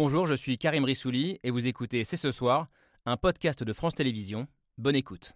[0.00, 2.68] Bonjour, je suis Karim Rissouli et vous écoutez C'est ce soir,
[3.04, 4.46] un podcast de France Télévisions.
[4.76, 5.32] Bonne écoute.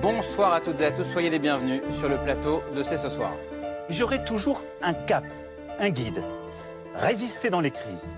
[0.00, 3.08] Bonsoir à toutes et à tous, soyez les bienvenus sur le plateau de C'est ce
[3.08, 3.32] soir.
[3.90, 5.24] J'aurai toujours un cap,
[5.80, 6.22] un guide.
[6.94, 8.14] Résister dans les crises,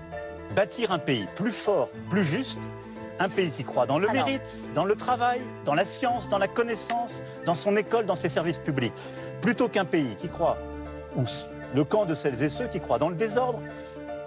[0.55, 2.59] bâtir un pays plus fort, plus juste,
[3.19, 4.25] un pays qui croit dans le Alors.
[4.25, 8.29] mérite, dans le travail, dans la science, dans la connaissance, dans son école, dans ses
[8.29, 8.93] services publics,
[9.41, 10.57] plutôt qu'un pays qui croit,
[11.15, 11.23] ou
[11.73, 13.59] le camp de celles et ceux qui croient dans le désordre,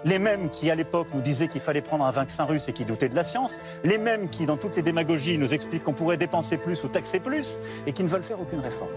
[0.05, 2.85] les mêmes qui à l'époque nous disaient qu'il fallait prendre un vaccin russe et qui
[2.85, 6.17] doutaient de la science, les mêmes qui dans toutes les démagogies nous expliquent qu'on pourrait
[6.17, 8.91] dépenser plus ou taxer plus et qui ne veulent faire aucune réforme.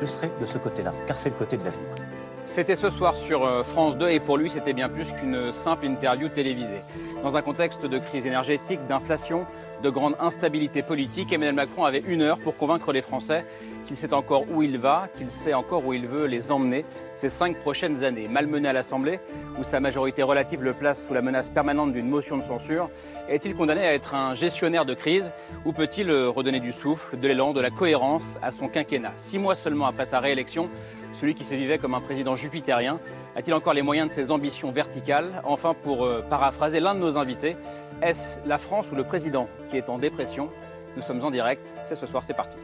[0.00, 1.94] Je serai de ce côté-là, car c'est le côté de l'avenir.
[2.44, 5.86] C'était ce soir sur euh, France 2 et pour lui c'était bien plus qu'une simple
[5.86, 6.82] interview télévisée.
[7.22, 9.46] Dans un contexte de crise énergétique, d'inflation,
[9.82, 13.44] de grande instabilité politique, Emmanuel Macron avait une heure pour convaincre les Français
[13.86, 17.28] qu'il sait encore où il va, qu'il sait encore où il veut les emmener ces
[17.28, 18.28] cinq prochaines années.
[18.28, 19.20] Malmené à l'Assemblée,
[19.58, 22.88] où sa majorité relative le place sous la menace permanente d'une motion de censure,
[23.28, 25.32] est-il condamné à être un gestionnaire de crise
[25.64, 29.12] ou peut-il euh, redonner du souffle, de l'élan, de la cohérence à son quinquennat?
[29.16, 30.70] Six mois seulement après sa réélection,
[31.14, 33.00] celui qui se vivait comme un président jupitérien
[33.36, 37.16] a-t-il encore les moyens de ses ambitions verticales Enfin, pour euh, paraphraser l'un de nos
[37.16, 37.56] invités,
[38.02, 40.50] est-ce la France ou le président qui est en dépression
[40.96, 42.58] Nous sommes en direct, c'est ce soir, c'est parti.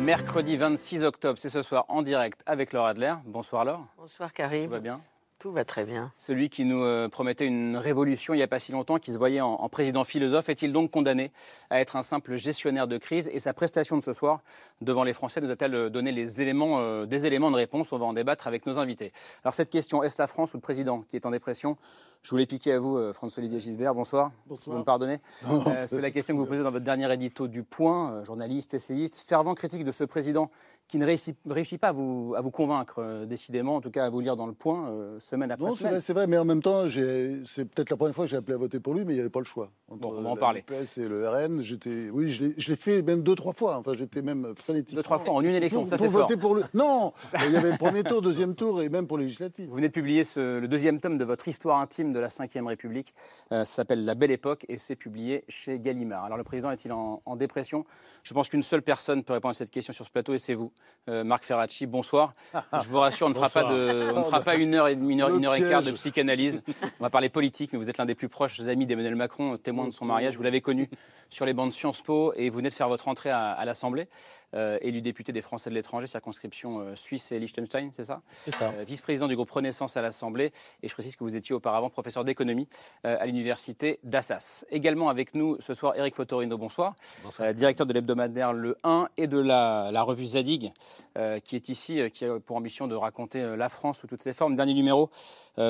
[0.00, 3.14] Mercredi 26 octobre, c'est ce soir en direct avec Laure Adler.
[3.24, 4.64] Bonsoir Laure, Bonsoir Karim.
[4.64, 5.00] tout va bien
[5.42, 6.08] Tout va très bien.
[6.14, 9.18] Celui qui nous euh, promettait une révolution il n'y a pas si longtemps, qui se
[9.18, 11.32] voyait en, en président philosophe, est-il donc condamné
[11.68, 14.38] à être un simple gestionnaire de crise Et sa prestation de ce soir
[14.82, 17.92] devant les Français nous a-t-elle euh, donné les éléments, euh, des éléments de réponse?
[17.92, 19.12] On va en débattre avec nos invités.
[19.42, 21.76] Alors cette question, est-ce la France ou le président qui est en dépression?
[22.22, 23.96] Je voulais piquer à vous, euh, François-Olivier Gisbert.
[23.96, 24.30] Bonsoir.
[24.46, 24.74] Bonsoir.
[24.74, 25.18] Vous me pardonnez?
[25.50, 28.74] Euh, C'est la question que vous posez dans votre dernier édito du Point, euh, journaliste,
[28.74, 30.48] essayiste, fervent critique de ce président
[30.92, 34.04] qui ne réussit, réussit pas à vous, à vous convaincre, euh, décidément, en tout cas
[34.04, 35.92] à vous lire dans le Point, euh, semaine après Non, semaine.
[35.92, 38.52] vrai, c'est vrai, mais en même temps, c'est peut-être la première fois que j'ai appelé
[38.52, 39.70] à voter pour lui, mais il n'y avait pas le choix.
[39.88, 40.62] Entre Bon, on va en parler.
[40.68, 43.78] NUPES et le RN, j'étais, oui, je l'ai- fait même deux, trois fois.
[43.78, 44.94] Enfin, j'étais même frénétique.
[44.96, 46.20] Deux, trois fois en une élection, Pour, ça c'est fort.
[46.28, 46.62] voter pour lui.
[46.74, 47.14] Non,
[47.46, 49.70] il y avait le premier tour, deuxième tour et même pour législative.
[49.70, 52.66] Vous venez de publier ce- le deuxième tome de votre histoire intime de la Ve
[52.66, 53.14] République.
[53.52, 56.24] Euh, ça s'appelle La Belle Époque et c'est publié chez Gallimard.
[56.26, 57.86] Alors le président est-il en, en dépression?
[58.24, 60.54] Je pense qu'une seule personne peut répondre à cette question sur ce plateau et c'est
[60.54, 60.70] vous,
[61.08, 61.86] Euh, Marc Ferracci.
[61.86, 62.32] Bonsoir.
[62.54, 64.94] Je vous rassure, on ne fera pas, de, on ne fera pas une heure et
[64.94, 66.62] demie, une heure, Le une heure et quart de psychanalyse.
[67.00, 69.86] On va parler politique, mais vous êtes l'un des plus proches amis d'Emmanuel Macron, témoin
[69.88, 70.36] de son mariage.
[70.36, 70.88] Vous l'avez connu
[71.28, 73.64] sur les bancs de Sciences Po et vous venez de faire votre entrée à, à
[73.64, 74.06] l'Assemblée,
[74.54, 78.20] euh, élu député des Français de l'étranger, circonscription euh, Suisse et Liechtenstein, c'est ça?
[78.34, 78.72] C'est ça.
[78.78, 80.52] euh, vice-président du groupe Renaissance à l'Assemblée.
[80.82, 82.68] Et je précise que vous étiez auparavant professeur d'économie
[83.06, 84.64] euh, à l'université d'Assas.
[84.70, 86.94] Également avec nous ce soir, Eric Fotorino, bonsoir.
[87.40, 90.71] Euh, directeur de l'hebdomadaire Le 1 et de la, la revue Zadig,
[91.18, 94.06] euh, qui est ici, euh, qui a pour ambition de raconter euh, la France sous
[94.06, 94.56] toutes ses formes.
[94.56, 95.10] Dernier numéro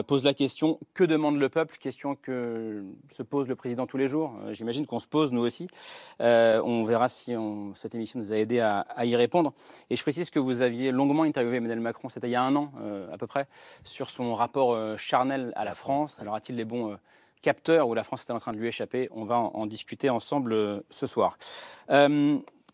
[0.06, 1.76] pose la question que demande le peuple?
[1.78, 4.32] Question que se pose le président tous les jours.
[4.52, 5.66] J'imagine qu'on se pose nous aussi.
[6.20, 7.34] On verra si
[7.74, 9.52] cette émission nous a aidé à, y répondre.
[9.90, 12.54] Et je précise que vous aviez longuement interviewé Emmanuel Macron, c'était il y a un
[12.54, 12.72] an
[13.12, 13.48] à peu près,
[13.82, 16.20] sur son rapport charnel à la France.
[16.20, 16.96] Alors a-t-il les bons
[17.42, 19.08] capteurs où la France était en train de lui échapper?
[19.10, 21.36] On va en, discuter ensemble ce soir.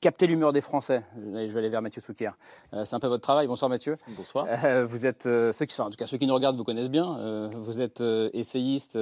[0.01, 1.03] Capter l'humeur des Français.
[1.17, 2.31] Je vais aller vers Mathieu Souquier.
[2.73, 3.49] Euh, c'est un peu votre travail.
[3.49, 3.97] Bonsoir Mathieu.
[4.17, 4.47] Bonsoir.
[4.49, 6.89] Euh, vous êtes euh, ceux qui, en tout cas ceux qui nous regardent vous connaissent
[6.89, 7.51] bien.
[7.57, 8.01] Vous êtes
[8.33, 8.97] essayiste,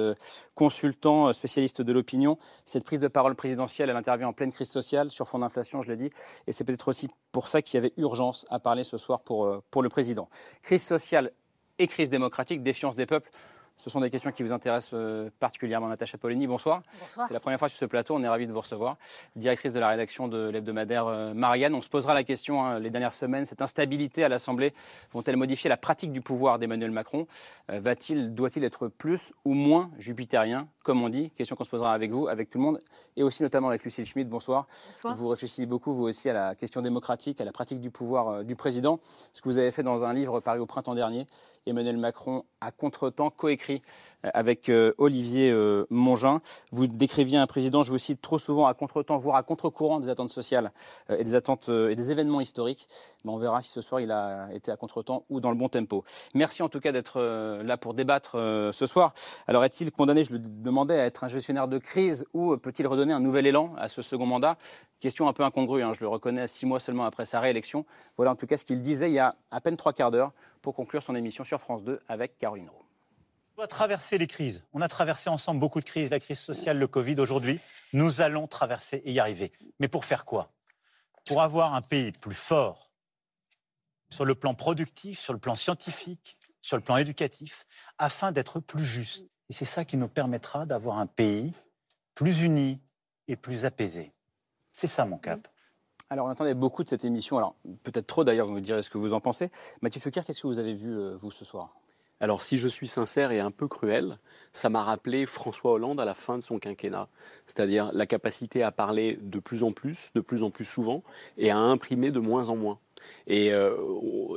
[0.55, 2.39] consultant, spécialiste de l'opinion.
[2.65, 5.89] Cette prise de parole présidentielle, elle intervient en pleine crise sociale sur fond d'inflation, je
[5.89, 6.09] l'ai dit,
[6.47, 9.61] et c'est peut-être aussi pour ça qu'il y avait urgence à parler ce soir pour
[9.69, 10.29] pour le président.
[10.63, 11.31] Crise sociale
[11.77, 13.29] et crise démocratique, défiance des peuples.
[13.77, 16.47] Ce sont des questions qui vous intéressent euh, particulièrement, Natacha Polony.
[16.47, 16.81] Bonsoir.
[16.99, 17.27] Bonsoir.
[17.27, 18.97] C'est la première fois sur ce plateau, on est ravis de vous recevoir.
[19.35, 22.89] Directrice de la rédaction de l'hebdomadaire euh, Marianne, on se posera la question hein, les
[22.89, 24.73] dernières semaines, cette instabilité à l'Assemblée,
[25.11, 27.27] vont-elles modifier la pratique du pouvoir d'Emmanuel Macron?
[27.71, 31.93] Euh, Va-t-il, doit-il être plus ou moins jupitérien, comme on dit Question qu'on se posera
[31.93, 32.81] avec vous, avec tout le monde,
[33.15, 34.27] et aussi notamment avec Lucille Schmitt.
[34.27, 34.65] Bonsoir.
[34.87, 35.15] Bonsoir.
[35.15, 38.55] Vous réfléchissez beaucoup, vous aussi, à la question démocratique, à la pratique du pouvoir du
[38.55, 38.99] président.
[39.33, 41.27] Ce que vous avez fait dans un livre paru au printemps dernier,
[41.67, 43.81] Emmanuel Macron, à contre-temps, coécrit écrit
[44.23, 45.53] avec Olivier
[45.89, 46.41] Mongin.
[46.71, 50.09] Vous décriviez un président, je vous cite, trop souvent à contre-temps, voire à contre-courant des
[50.09, 50.71] attentes sociales
[51.09, 52.87] et des attentes et des événements historiques.
[53.25, 55.69] Mais on verra si ce soir il a été à contre-temps ou dans le bon
[55.69, 56.03] tempo.
[56.33, 57.19] Merci en tout cas d'être
[57.63, 59.13] là pour débattre ce soir.
[59.47, 63.13] Alors est-il condamné, je le demandais, à être un gestionnaire de crise ou peut-il redonner
[63.13, 64.57] un nouvel élan à ce second mandat?
[64.99, 67.85] Question un peu incongrue, hein, je le reconnais, six mois seulement après sa réélection.
[68.15, 70.31] Voilà en tout cas ce qu'il disait il y a à peine trois quarts d'heure
[70.63, 72.86] pour conclure son émission sur France 2 avec Caroline Roux.
[73.57, 74.61] On doit traverser les crises.
[74.71, 77.19] On a traversé ensemble beaucoup de crises, la crise sociale, le Covid.
[77.19, 77.59] Aujourd'hui,
[77.91, 79.51] nous allons traverser et y arriver.
[79.79, 80.53] Mais pour faire quoi?
[81.25, 82.91] Pour avoir un pays plus fort
[84.11, 87.65] sur le plan productif, sur le plan scientifique, sur le plan éducatif,
[87.97, 89.25] afin d'être plus juste.
[89.49, 91.51] Et c'est ça qui nous permettra d'avoir un pays
[92.13, 92.79] plus uni
[93.27, 94.13] et plus apaisé.
[94.71, 95.47] C'est ça mon cap.
[96.11, 97.39] Alors, on attendait beaucoup de cette émission.
[97.39, 99.49] Alors, peut-être trop d'ailleurs, vous me direz ce que vous en pensez.
[99.81, 101.73] Mathieu Soukir, qu'est-ce que vous avez vu, euh, vous, ce soir?
[102.19, 104.17] Alors si je suis sincère et un peu cruel,
[104.51, 107.07] ça m'a rappelé François Hollande à la fin de son quinquennat,
[107.45, 111.03] c'est-à-dire la capacité à parler de plus en plus, de plus en plus souvent,
[111.37, 112.79] et à imprimer de moins en moins.
[113.27, 113.75] Et euh,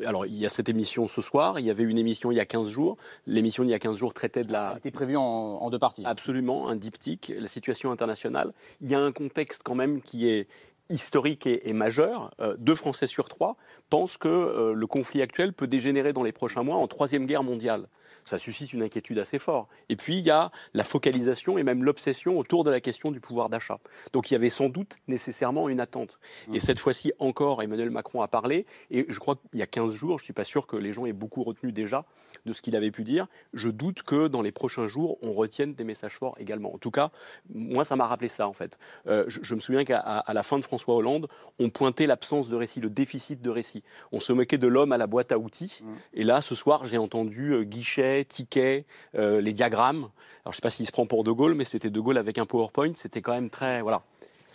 [0.06, 2.40] alors, il y a cette émission ce soir, il y avait une émission il y
[2.40, 2.96] a 15 jours.
[3.26, 4.72] L'émission il y a 15 jours traitait de la.
[4.72, 6.02] Elle était prévue en, deux parties.
[6.04, 8.52] Absolument, un diptyque, la situation internationale.
[8.80, 10.48] Il y a un contexte quand même qui est
[10.90, 12.30] historique et, majeur.
[12.40, 13.56] Euh, deux Français sur trois
[13.88, 17.42] pensent que euh, le conflit actuel peut dégénérer dans les prochains mois en troisième guerre
[17.42, 17.86] mondiale
[18.24, 19.68] ça suscite une inquiétude assez forte.
[19.88, 23.20] Et puis, il y a la focalisation et même l'obsession autour de la question du
[23.20, 23.78] pouvoir d'achat.
[24.12, 26.18] Donc, il y avait sans doute nécessairement une attente.
[26.52, 26.60] Et mmh.
[26.60, 28.66] cette fois-ci encore, Emmanuel Macron a parlé.
[28.90, 30.92] Et je crois qu'il y a 15 jours, je ne suis pas sûr que les
[30.92, 32.04] gens aient beaucoup retenu déjà
[32.46, 33.26] de ce qu'il avait pu dire.
[33.52, 36.74] Je doute que dans les prochains jours, on retienne des messages forts également.
[36.74, 37.10] En tout cas,
[37.52, 38.78] moi, ça m'a rappelé ça, en fait.
[39.06, 41.28] Euh, je, me souviens qu'à la fin de François Hollande,
[41.58, 43.82] on pointait l'absence de récit, le déficit de récit.
[44.12, 45.80] On se moquait de l'homme à la boîte à outils.
[45.82, 45.86] Mmh.
[46.14, 50.08] Et là, ce soir, j'ai entendu euh, Guichet, tickets, euh, les diagrammes.
[50.44, 52.18] Alors je ne sais pas s'il se prend pour De Gaulle, mais c'était De Gaulle
[52.18, 52.92] avec un PowerPoint.
[52.94, 54.02] C'était quand même très voilà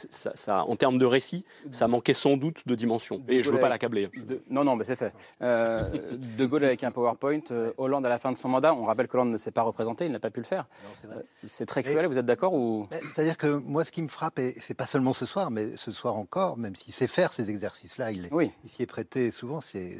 [0.09, 3.23] ça, en termes de récit, ça manquait sans doute de dimension.
[3.27, 4.09] Et je ne veux pas l'accabler.
[4.49, 5.13] non, non, mais c'est fait.
[5.41, 5.89] Euh,
[6.37, 9.07] de Gaulle avec un PowerPoint, euh, Hollande à la fin de son mandat, on rappelle
[9.07, 10.67] que Hollande ne s'est pas représenté, il n'a pas pu le faire.
[11.05, 12.87] Euh, c'est très cruel, vous êtes d'accord ou...
[12.91, 15.91] C'est-à-dire que moi, ce qui me frappe, et c'est pas seulement ce soir, mais ce
[15.91, 18.29] soir encore, même s'il sait faire ces exercices-là, il,
[18.65, 19.99] s'y est prêté souvent, c'est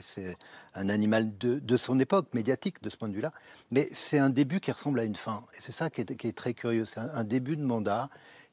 [0.73, 3.31] un animal de, son époque, médiatique de ce point de vue-là,
[3.71, 5.43] mais c'est un début qui ressemble à une fin.
[5.53, 8.09] Et c'est ça qui est, très curieux, c'est un début de mandat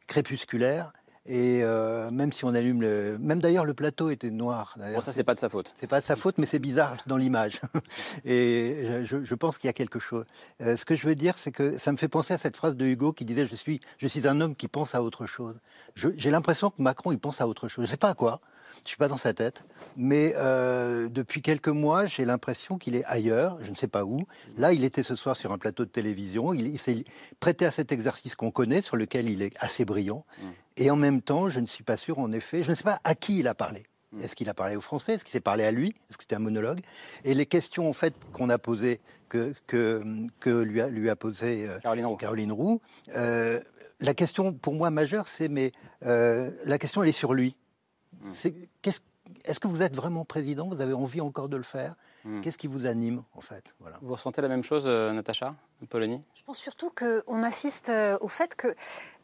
[0.06, 0.93] crépusculaire
[1.25, 3.17] et euh, même si on allume le.
[3.21, 4.77] Même d'ailleurs, le plateau était noir.
[4.77, 5.73] Bon, ça, c'est pas de sa faute.
[5.77, 7.61] C'est pas de sa faute, mais c'est bizarre dans l'image.
[8.25, 10.25] et je, pense qu'il y a quelque chose.
[10.61, 12.77] Euh, ce que je veux dire, c'est que ça me fait penser à cette phrase
[12.77, 15.61] de Hugo qui disait Je suis, je suis un homme qui pense à autre chose.
[15.95, 17.85] J'ai l'impression que Macron, il pense à autre chose.
[17.85, 18.41] Je sais pas à quoi.
[18.85, 19.65] Je suis pas dans sa tête,
[19.97, 24.21] mais euh, depuis quelques mois, j'ai l'impression qu'il est ailleurs, je ne sais pas où.
[24.57, 26.53] Là, il était ce soir sur un plateau de télévision.
[26.53, 27.05] Il, s'est
[27.41, 30.25] prêté à cet exercice qu'on connaît, sur lequel il est assez brillant.
[30.39, 30.47] Mmh.
[30.79, 33.01] Et en même temps, je ne suis pas sûr, en effet, je ne sais pas
[33.05, 33.85] à qui il a parlé.
[34.13, 34.23] Mmh.
[34.23, 35.15] Est-ce qu'il a parlé aux Français?
[35.15, 35.89] Est-ce qu'il s'est parlé à lui?
[35.89, 36.81] Est-ce que c'était un monologue?
[37.25, 40.03] Et les questions en fait qu'on a posées, que, que,
[40.41, 42.81] que lui, a, lui a posé euh, Caroline Roux,
[43.17, 43.61] euh,
[44.01, 47.55] la question pour moi majeure, c'est mais la question elle est sur lui.
[48.23, 48.31] Hmm.
[49.45, 50.69] Est-ce que vous êtes vraiment président?
[50.69, 51.95] Vous avez envie encore de le faire?
[52.25, 52.41] Hmm.
[52.41, 53.75] Qu'est-ce qui vous anime, en fait?
[53.81, 53.99] Voilà.
[54.03, 55.55] Vous ressentez la même chose, euh, Natacha
[55.89, 56.23] Polony?
[56.35, 58.75] Je pense surtout qu'on assiste euh, au fait que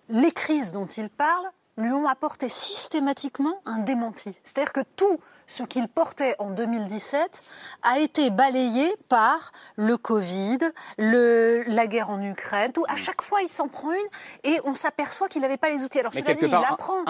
[0.09, 1.45] les crises dont il parle
[1.77, 4.37] lui ont apporté systématiquement un démenti.
[4.43, 7.43] C'est-à-dire que tout ce qu'il portait en 2017
[7.83, 10.59] a été balayé par le Covid,
[10.99, 12.73] le, la guerre en Ukraine.
[12.73, 12.99] Tout, à hmm.
[12.99, 16.01] chaque fois, il s'en prend une et on s'aperçoit qu'il n'avait pas les outils.
[16.01, 17.05] Alors, Mais quelque part, il apprend.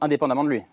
[0.00, 0.64] indépendamment de lui.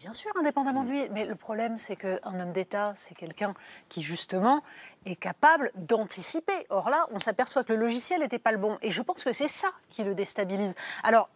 [0.00, 1.08] Bien sûr, indépendamment de lui.
[1.10, 3.52] Mais le problème, c'est qu'un homme d'État, c'est quelqu'un
[3.90, 4.62] qui, justement,
[5.04, 6.66] est capable d'anticiper.
[6.70, 8.78] Or là, on s'aperçoit que le logiciel n'était pas le bon.
[8.80, 10.74] Et je pense que c'est ça qui le déstabilise.
[11.02, 11.28] Alors,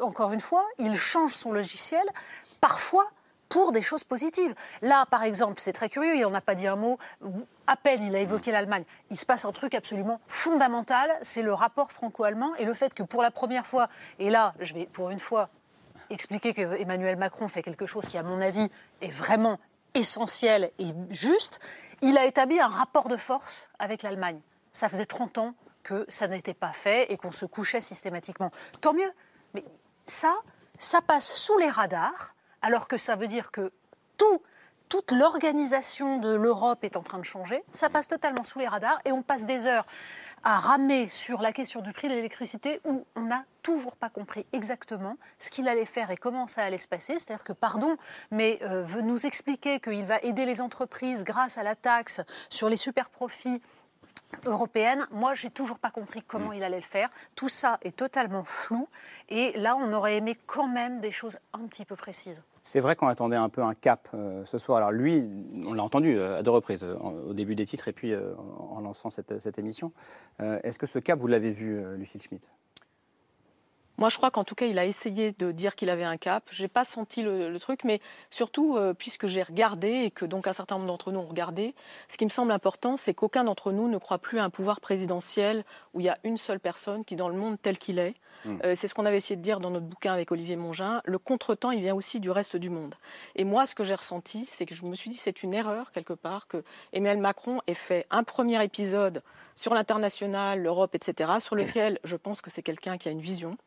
[0.00, 2.04] encore une fois, il change son logiciel,
[2.60, 3.10] parfois
[3.48, 4.54] pour des choses positives.
[4.82, 6.98] Là, par exemple, c'est très curieux, il n'en a pas dit un mot.
[7.66, 8.84] À peine il a évoqué l'Allemagne.
[9.08, 13.02] Il se passe un truc absolument fondamental, c'est le rapport franco-allemand et le fait que
[13.02, 15.48] pour la première fois, et là, je vais pour une fois
[16.10, 18.68] expliquer que Emmanuel Macron fait quelque chose qui, à mon avis,
[19.00, 19.58] est vraiment
[19.94, 21.60] essentiel et juste.
[22.02, 24.40] Il a établi un rapport de force avec l'Allemagne.
[24.72, 28.50] Ça faisait 30 ans que ça n'était pas fait et qu'on se couchait systématiquement.
[28.80, 29.10] Tant mieux.
[29.54, 29.64] Mais
[30.06, 30.36] ça,
[30.78, 33.72] ça passe sous les radars, alors que ça veut dire que
[34.16, 34.42] tout
[34.90, 37.62] toute l'organisation de l'Europe est en train de changer.
[37.70, 39.86] Ça passe totalement sous les radars et on passe des heures
[40.42, 44.46] à ramer sur la question du prix de l'électricité où on n'a toujours pas compris
[44.52, 47.14] exactement ce qu'il allait faire et comment ça allait se passer.
[47.20, 47.96] C'est-à-dire que, pardon,
[48.32, 52.68] mais euh, veut nous expliquer qu'il va aider les entreprises grâce à la taxe sur
[52.68, 53.62] les super profits
[54.44, 55.06] européenne.
[55.12, 57.10] Moi, j'ai toujours pas compris comment il allait le faire.
[57.36, 58.88] Tout ça est totalement flou.
[59.28, 62.42] Et là, on aurait aimé quand même des choses un petit peu précises.
[62.62, 64.78] C'est vrai qu'on attendait un peu un cap euh, ce soir.
[64.78, 65.24] Alors lui,
[65.66, 66.94] on l'a entendu euh, à deux reprises, euh,
[67.28, 69.92] au début des titres et puis en lançant cette, cette émission.
[70.40, 72.48] Est-ce que ce cap, vous l'avez vu, Lucille Schmitt?
[74.00, 76.44] Moi, je crois qu'en tout cas, il a essayé de dire qu'il avait un cap.
[76.50, 80.46] J'ai pas senti le, le truc, mais surtout, euh, puisque j'ai regardé et que donc
[80.46, 81.74] un certain nombre d'entre nous ont regardé,
[82.08, 84.80] ce qui me semble important, c'est qu'aucun d'entre nous ne croit plus à un pouvoir
[84.80, 88.14] présidentiel où il y a une seule personne qui, dans le monde tel qu'il est,
[88.64, 91.18] euh, c'est ce qu'on avait essayé de dire dans notre bouquin avec Olivier Mongin, le
[91.18, 92.94] contretemps, il vient aussi du reste du monde.
[93.36, 95.92] Et moi, ce que j'ai ressenti, c'est que je me suis dit, c'est une erreur
[95.92, 96.64] quelque part que
[96.94, 99.22] Emmanuel Macron ait fait un premier épisode
[99.56, 103.58] sur l'international, l'Europe, etc., sur lequel je pense que c'est quelqu'un qui a une vision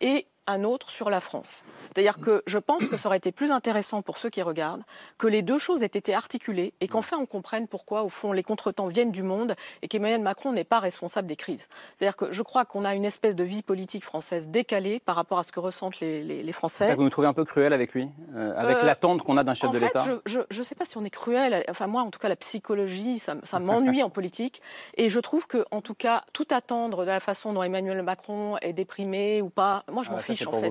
[0.00, 1.64] et un autre sur la France.
[1.94, 4.82] C'est-à-dire que je pense que ça aurait été plus intéressant pour ceux qui regardent
[5.18, 8.42] que les deux choses aient été articulées et qu'enfin on comprenne pourquoi, au fond, les
[8.42, 11.68] contretemps viennent du monde et qu'Emmanuel Macron n'est pas responsable des crises.
[11.96, 15.38] C'est-à-dire que je crois qu'on a une espèce de vie politique française décalée par rapport
[15.38, 16.94] à ce que ressentent les, les- les Français.
[16.94, 19.54] Vous nous trouvez un peu cruel avec lui, euh, avec Euh, l'attente qu'on a d'un
[19.54, 21.64] chef En de l'État je ne sais pas si on est cruel.
[21.68, 24.60] Enfin, moi, en tout cas, la psychologie, ça, m'ennuie en politique.
[24.96, 28.56] Et je trouve que, en tout cas, tout attendre de la façon dont Emmanuel Macron
[28.62, 30.66] est déprimé ou pas, moi, je m'en fiche, en fait.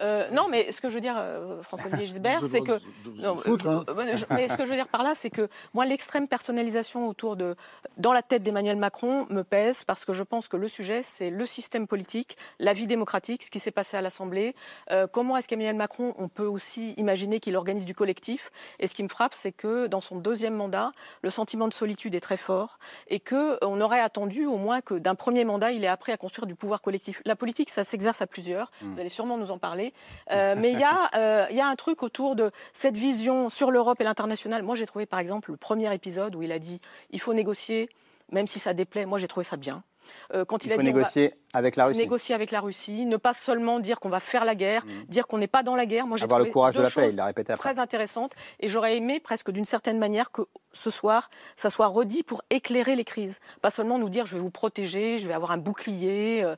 [0.00, 2.78] Euh, non, mais ce que je veux dire, euh, François-Olivier Gisbert, c'est que.
[3.22, 3.84] Non, foutre, hein.
[3.88, 7.08] euh, je- mais ce que je veux dire par là, c'est que moi, l'extrême personnalisation
[7.08, 7.56] autour de,
[7.96, 11.30] dans la tête d'Emmanuel Macron me pèse parce que je pense que le sujet, c'est
[11.30, 14.54] le système politique, la vie démocratique, ce qui s'est passé à l'Assemblée.
[14.90, 18.50] Euh, comment est-ce qu'Emmanuel Macron, on peut aussi imaginer qu'il organise du collectif?
[18.78, 22.14] Et ce qui me frappe, c'est que dans son deuxième mandat, le sentiment de solitude
[22.14, 25.84] est très fort et que on aurait attendu au moins que d'un premier mandat, il
[25.84, 27.20] ait appris à construire du pouvoir collectif.
[27.24, 28.70] La politique, ça s'exerce à plusieurs.
[28.98, 29.92] Vous allez sûrement nous en parler.
[30.32, 33.48] Euh, mais il y, a, euh, il y a un truc autour de cette vision
[33.48, 34.64] sur l'Europe et l'international.
[34.64, 36.80] Moi, j'ai trouvé par exemple le premier épisode où il a dit
[37.12, 37.88] il faut négocier,
[38.32, 39.06] même si ça déplaît.
[39.06, 39.84] Moi, j'ai trouvé ça bien.
[40.34, 42.00] Euh, quand il, Il a faut dit on va- négocier avec la Russie.
[42.00, 45.38] négocier avec la Russie, ne pas seulement dire qu'on va faire la guerre, dire qu'on
[45.38, 46.06] n'est pas dans la guerre.
[46.08, 47.70] Moi, j'ai Avoir le courage de la paix, il l'a répété après.
[47.70, 48.32] Très intéressante.
[48.58, 52.96] Et j'aurais aimé presque d'une certaine manière que ce soir, ça soit redit pour éclairer
[52.96, 53.38] les crises.
[53.62, 56.42] Pas seulement nous dire je vais vous protéger, je vais avoir un bouclier.
[56.42, 56.56] euh,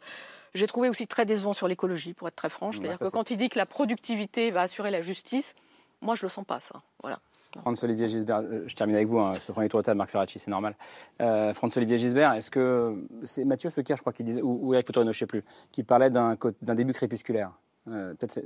[0.54, 2.78] J'ai trouvé aussi très décevant sur l'écologie, pour être très franche.
[2.80, 5.54] Bah, C'est-à-dire que quand il dit que la productivité va assurer la justice,
[6.00, 6.82] moi, je le sens pas, ça.
[7.02, 7.18] Voilà.
[7.58, 10.38] Franz-Olivier Gisbert, euh, je termine avec vous, hein, ce premier tour de table, Marc Ferracci,
[10.38, 10.76] c'est normal.
[11.20, 14.86] Euh, Franz-Olivier Gisbert, est-ce que c'est Mathieu Sequer, je crois, qui disait, ou, ou Eric
[14.86, 17.52] Fotorino, je ne sais plus, qui parlait d'un début crépusculaire
[17.88, 18.44] Euh, Peut-être c'est.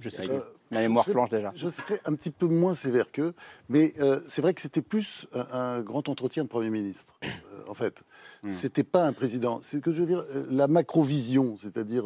[0.00, 0.40] Je sais, Euh,
[0.70, 1.50] la mémoire serais- flanche déjà.
[1.54, 3.34] Je serais un petit peu moins sévère qu'eux,
[3.68, 7.28] mais euh, c'est vrai que c'était plus un, un grand entretien de Premier ministre, euh,
[7.68, 8.04] en fait.
[8.42, 8.48] Hmm.
[8.48, 9.60] C'était pas un président.
[9.62, 12.04] C'est ce que je veux dire, euh, la macrovision, c'est-à-dire,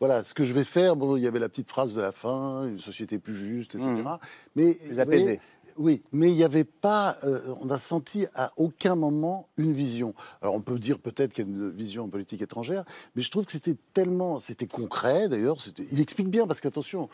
[0.00, 2.12] voilà, ce que je vais faire, bon, il y avait la petite phrase de la
[2.12, 3.88] fin, une société plus juste, etc.
[3.90, 4.16] Hmm.
[4.56, 5.40] Mais, vous voyez.
[5.76, 10.14] Oui, mais il n'y avait pas, euh, on a senti à aucun moment une vision.
[10.42, 12.84] Alors on peut dire peut-être qu'il y a une vision en politique étrangère,
[13.14, 15.56] mais je trouve que c'était tellement, c'était concret d'ailleurs,
[15.92, 17.08] il explique bien parce qu'attention,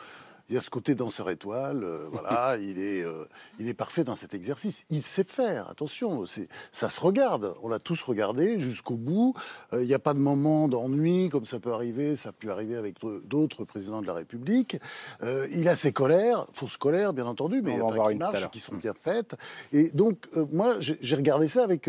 [0.48, 3.24] il y a ce côté danseur étoile, euh, voilà, il est, euh,
[3.58, 4.84] il est parfait dans cet exercice.
[4.90, 6.24] Il sait faire, attention,
[6.70, 7.54] ça se regarde.
[7.62, 9.34] On l'a tous regardé jusqu'au bout.
[9.72, 12.50] Euh, Il n'y a pas de moment d'ennui comme ça peut arriver, ça a pu
[12.50, 14.78] arriver avec d'autres présidents de la République.
[15.22, 18.94] Il a ses colères, fausses colères bien entendu, mais enfin, qui marchent, qui sont bien
[18.94, 19.36] faites.
[19.72, 21.88] Et donc, moi, j'ai regardé ça avec,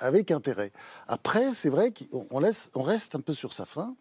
[0.00, 0.72] avec intérêt.
[1.06, 3.94] Après, c'est vrai qu'on on laisse, on reste un peu sur sa faim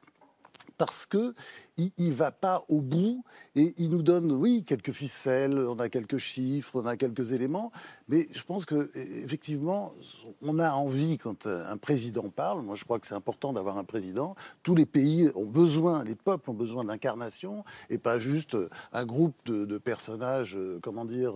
[0.77, 1.33] parce que
[1.77, 3.23] il, il va pas au bout
[3.55, 7.71] et il nous donne, oui, quelques ficelles, on a quelques chiffres, on a quelques éléments,
[8.07, 8.89] mais je pense que e-
[9.23, 9.91] effectivement,
[10.41, 12.61] on a envie quand euh, un président parle.
[12.61, 14.35] Moi, je crois que c'est important d'avoir un président.
[14.63, 19.05] Tous les pays ont besoin, les peuples ont besoin d'incarnation et pas juste euh, un
[19.05, 21.33] groupe de, personnages, euh, comment dire,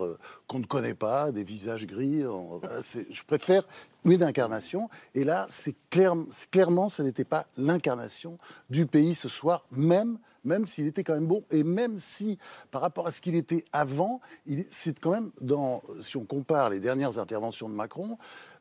[0.48, 2.22] qu'on ne connaît pas, des visages gris.
[2.22, 3.64] Je préfère
[4.06, 4.90] une incarnation.
[5.16, 8.38] Et là, c'est clair, c'est- clairement, ce n'était pas l'incarnation
[8.70, 12.40] du pays ce soir, même, même s'il était quand même bon, et même si,
[12.72, 14.22] par rapport à ce qu'il était avant,
[14.72, 18.18] c'est quand même, dans, si on compare les dernières interventions de Macron,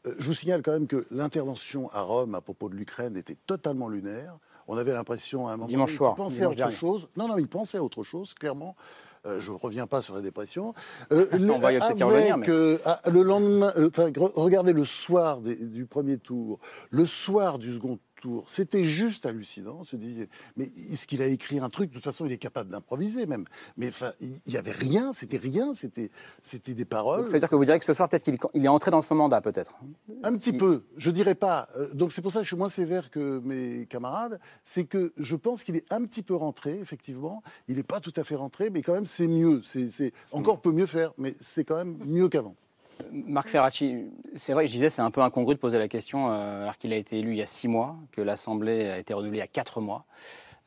[0.07, 3.37] euh, je vous signale quand même que l'intervention à Rome à propos de l'Ukraine était
[3.47, 4.39] totalement lunaire.
[4.69, 6.75] On avait l'impression à un moment Dimanche donné soir, qu'il pensait à autre dernier.
[6.77, 7.09] chose.
[7.17, 8.77] Non, non, il pensait à autre chose, clairement.
[9.27, 10.73] Euh, je ne reviens pas sur la dépression.
[11.13, 13.71] Euh, On va y- avec, revenir, mais- euh, ah, le lendemain,
[14.35, 16.59] regardez le soir des- du premier tour,
[16.91, 19.79] le soir du second tour, c'était juste hallucinant.
[19.81, 21.91] On se disait, mais est-ce qu'il a écrit un truc?
[21.91, 23.45] De toute façon, il est capable d'improviser même.
[23.77, 26.11] Mais enfin, il n'y avait rien, c'était rien, c'était,
[26.75, 27.21] des paroles.
[27.21, 28.91] Donc, ça veut dire que vous direz que ce soir, peut-être qu'il il est entré
[28.91, 29.75] dans son mandat, peut-être.
[30.23, 31.69] Un Si- petit peu, je dirais pas.
[31.77, 34.39] Euh, Donc c'est pour ça que je suis moins sévère que mes camarades.
[34.65, 37.43] C'est que je pense qu'il est un petit peu rentré, effectivement.
[37.69, 39.63] Il n'est pas tout à fait rentré, mais quand même c'est mieux.
[39.65, 42.55] C'est c'est- encore peut mieux faire, mais c'est quand même mieux qu'avant.
[43.13, 46.63] Marc Ferracci, c'est vrai, je disais, c'est un peu incongru de poser la question euh,
[46.63, 49.39] alors qu'il a été élu il y a six mois, que l'Assemblée a été renouvelée
[49.39, 50.05] il y a quatre mois.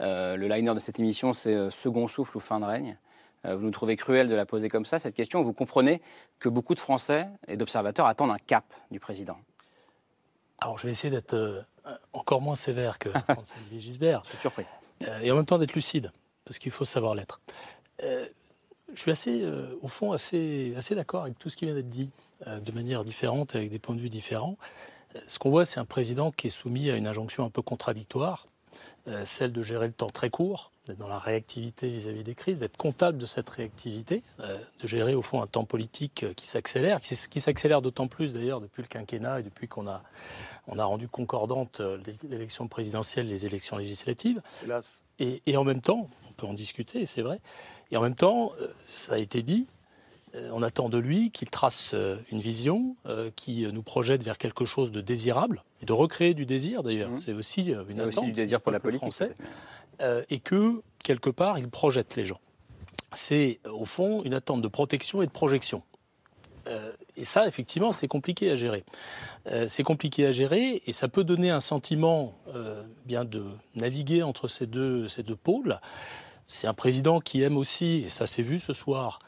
[0.02, 2.98] Euh, le liner de cette émission, c'est euh, second souffle ou fin de règne.
[3.46, 5.44] vous nous trouvez cruel de la poser comme ça, cette question.
[5.44, 6.02] Vous comprenez
[6.40, 9.38] que beaucoup de Français et d'observateurs attendent un cap du président.
[10.60, 11.66] Alors, je vais essayer d'être
[12.14, 14.22] encore moins sévère que François-Olivier Gisbert.
[14.24, 14.66] Je suis surpris.
[15.22, 16.12] et en même temps d'être lucide,
[16.46, 17.42] parce qu'il faut savoir l'être
[18.94, 22.12] je suis assez, euh, au fond, assez, d'accord avec tout ce qui vient d'être dit,
[22.48, 24.58] euh, de manière différente, avec des points de vue différents.
[25.16, 27.62] Euh, ce qu'on voit, c'est un président qui est soumis à une injonction un peu
[27.62, 28.48] contradictoire,
[29.26, 32.78] celle de gérer le temps très court, d'être dans la réactivité vis-à-vis des crises, d'être
[32.78, 37.82] comptable de cette réactivité, de gérer au fond un temps politique qui s'accélère, qui, s'accélère
[37.82, 40.04] d'autant plus d'ailleurs depuis le quinquennat et depuis qu'on a,
[40.68, 41.82] on a rendu concordante
[42.24, 44.42] l'élection présidentielle, les élections législatives.
[44.64, 45.06] Hélas.
[45.20, 47.40] Et, et en même temps, on peut en discuter, c'est vrai,
[47.94, 49.83] et en même temps, euh, ça a été dit, euh,
[50.52, 52.96] on attend de lui qu'il trace euh, une vision
[53.36, 57.12] qui nous projette vers quelque chose de désirable et de recréer du désir d'ailleurs.
[57.12, 57.18] Mmh.
[57.18, 58.18] C'est aussi une attente.
[58.18, 59.02] aussi du désir pour la politique.
[59.02, 59.36] Français,
[60.30, 62.40] et que quelque part il projette les gens.
[63.14, 65.84] C'est au fond une attente de protection et de projection.
[67.16, 68.84] et ça, effectivement, c'est compliqué à gérer.
[69.68, 72.34] c'est compliqué à gérer et ça peut donner un sentiment
[73.06, 75.80] bien de naviguer entre ces deux, ces deux pôles.
[76.48, 79.20] C'est un président qui aime aussi, et ça s'est vu ce soir,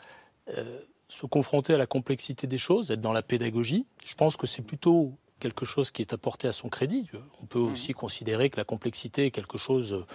[0.49, 3.85] euh, se confronter à la complexité des choses, être dans la pédagogie.
[4.03, 7.09] Je pense que c'est plutôt quelque chose qui est apporté à son crédit.
[7.41, 7.71] On peut mmh.
[7.71, 10.05] aussi considérer que la complexité est quelque chose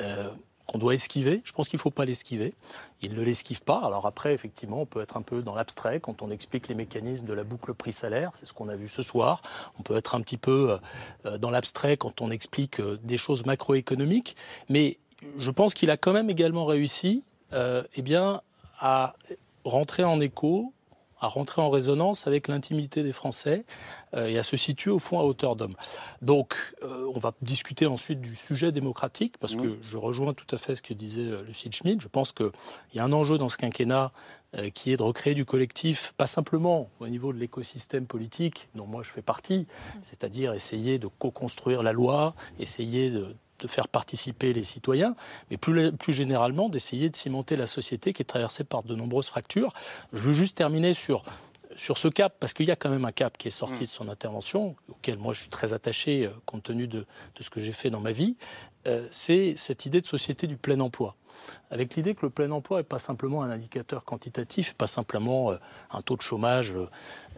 [0.00, 0.30] euh,
[0.66, 1.42] qu'on doit esquiver.
[1.44, 2.54] Je pense qu'il ne faut pas l'esquiver.
[3.02, 3.80] Il ne l'esquive pas.
[3.80, 7.26] Alors après, effectivement, on peut être un peu dans l'abstrait quand on explique les mécanismes
[7.26, 8.30] de la boucle prix-salaire.
[8.38, 9.42] C'est ce qu'on a vu ce soir.
[9.78, 10.78] On peut être un petit peu
[11.26, 14.36] euh, dans l'abstrait quand on explique des choses macroéconomiques.
[14.68, 14.98] Mais
[15.38, 18.40] je pense qu'il a quand même également réussi euh, eh bien,
[18.78, 19.14] à
[19.64, 20.72] rentrer en écho,
[21.20, 23.66] à rentrer en résonance avec l'intimité des Français
[24.14, 25.74] euh, et à se situer au fond à hauteur d'homme.
[26.22, 30.58] Donc, euh, on va discuter ensuite du sujet démocratique, parce que je rejoins tout à
[30.58, 32.00] fait ce que disait Lucille Schmidt.
[32.00, 32.50] Je pense qu'il
[32.94, 34.12] y a un enjeu dans ce quinquennat
[34.74, 39.04] qui est de recréer du collectif, pas simplement au niveau de l'écosystème politique dont moi
[39.04, 39.68] je fais partie,
[40.02, 45.14] c'est-à-dire essayer de co-construire la loi, essayer de de faire participer les citoyens,
[45.50, 49.28] mais plus, plus généralement d'essayer de cimenter la société qui est traversée par de nombreuses
[49.28, 49.72] fractures.
[50.12, 51.22] Je veux juste terminer sur
[51.76, 53.80] sur ce cap, parce qu'il y a quand même un cap qui est sorti mm.
[53.80, 57.48] de son intervention, auquel moi je suis très attaché euh, compte tenu de, de, ce
[57.48, 58.36] que j'ai fait dans ma vie,
[58.86, 61.16] euh, c'est cette idée de société du plein emploi
[61.70, 65.56] avec l'idée que le plein emploi n'est pas simplement un indicateur quantitatif, pas simplement euh,
[65.90, 66.74] un taux de chômage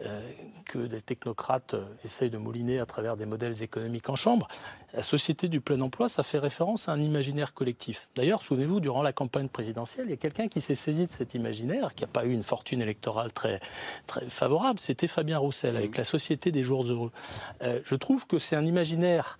[0.05, 0.31] euh,
[0.65, 4.47] que des technocrates essayent de mouliner à travers des modèles économiques en chambre.
[4.93, 8.07] La société du plein emploi, ça fait référence à un imaginaire collectif.
[8.15, 11.33] D'ailleurs, souvenez-vous, durant la campagne présidentielle, il y a quelqu'un qui s'est saisi de cet
[11.33, 13.59] imaginaire, qui n'a pas eu une fortune électorale très,
[14.05, 17.11] très favorable, c'était Fabien Roussel, avec la société des jours heureux.
[17.61, 19.39] je trouve que c'est un imaginaire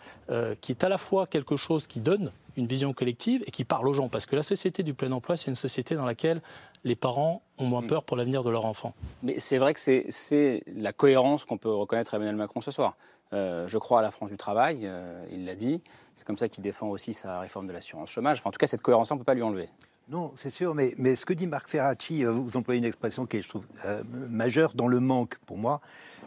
[0.62, 3.88] qui est à la fois quelque chose qui donne une vision collective et qui parle
[3.88, 4.10] aux gens.
[4.10, 6.42] Parce que la société du plein emploi, c'est une société dans laquelle
[6.84, 7.88] les parents ont moins mm.
[7.88, 8.94] peur pour l'avenir de leur enfant.
[9.24, 12.96] Mais c'est vrai que c'est la cohérence qu'on peut reconnaître à Emmanuel Macron ce soir.
[13.34, 15.82] Euh, je crois à la France du travail, euh, il l'a dit.
[16.14, 18.42] C'est comme ça qu'il défend aussi sa réforme de l'assurance chômage.
[18.46, 19.70] en tout cas, cette cohérence, on ne peut pas lui enlever.
[20.10, 23.26] Non, c'est sûr, mais, mais, ce que dit Marc Ferracci, euh, vous employez une expression
[23.26, 23.66] qui est, je trouve,
[24.30, 25.82] majeure dans le manque pour moi,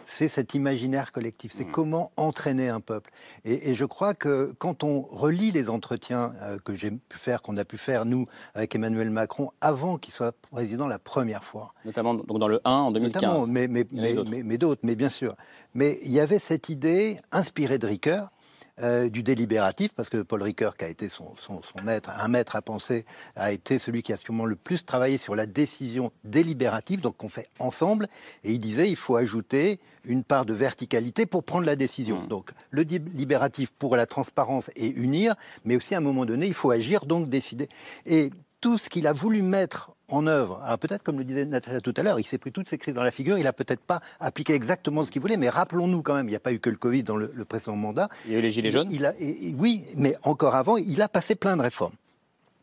[0.07, 1.73] c'est cet imaginaire collectif, c'est mmh.
[1.73, 3.11] comment entraîner un peuple.
[3.45, 7.57] Et, je crois que quand on relit les entretiens euh, que j'ai pu faire, qu'on
[7.57, 11.75] a pu faire, nous, avec Emmanuel Macron, avant qu'il soit président la première fois.
[11.85, 13.23] Notamment donc dans le 1 en 2015.
[13.23, 15.35] Notamment, mais, mais, mais d'autres, mais bien sûr.
[15.75, 18.31] Mais il y avait cette idée inspirée de Ricoeur,
[18.83, 22.57] euh, du délibératif, parce que Paul Ricoeur, qui a été son, son, maître, un maître
[22.57, 27.01] à penser, a été celui qui a sûrement le plus travaillé sur la décision délibérative,
[27.01, 28.09] donc qu'on fait ensemble.
[28.45, 32.23] Et il disait, il faut ajouter une part de verticalité pour prendre la décision.
[32.23, 32.29] Mmh.
[32.29, 35.35] Donc le délibératif pour la transparence et unir,
[35.65, 37.69] mais aussi à un moment donné, il faut agir, donc décider.
[38.05, 38.31] Et
[38.66, 40.61] tout ce qu'il a voulu mettre en œuvre.
[40.64, 42.96] Alors peut-être, comme le disait Natacha tout à l'heure, il s'est pris toutes ses crises
[42.96, 46.16] dans la figure, il n'a peut-être pas appliqué exactement ce qu'il voulait, mais rappelons-nous quand
[46.16, 48.09] même, il n'y a pas eu que le Covid dans le, précédent mandat.
[48.24, 49.12] Il y a eu les Gilets jaunes il a,
[49.57, 51.94] Oui, mais encore avant, il a passé plein de réformes.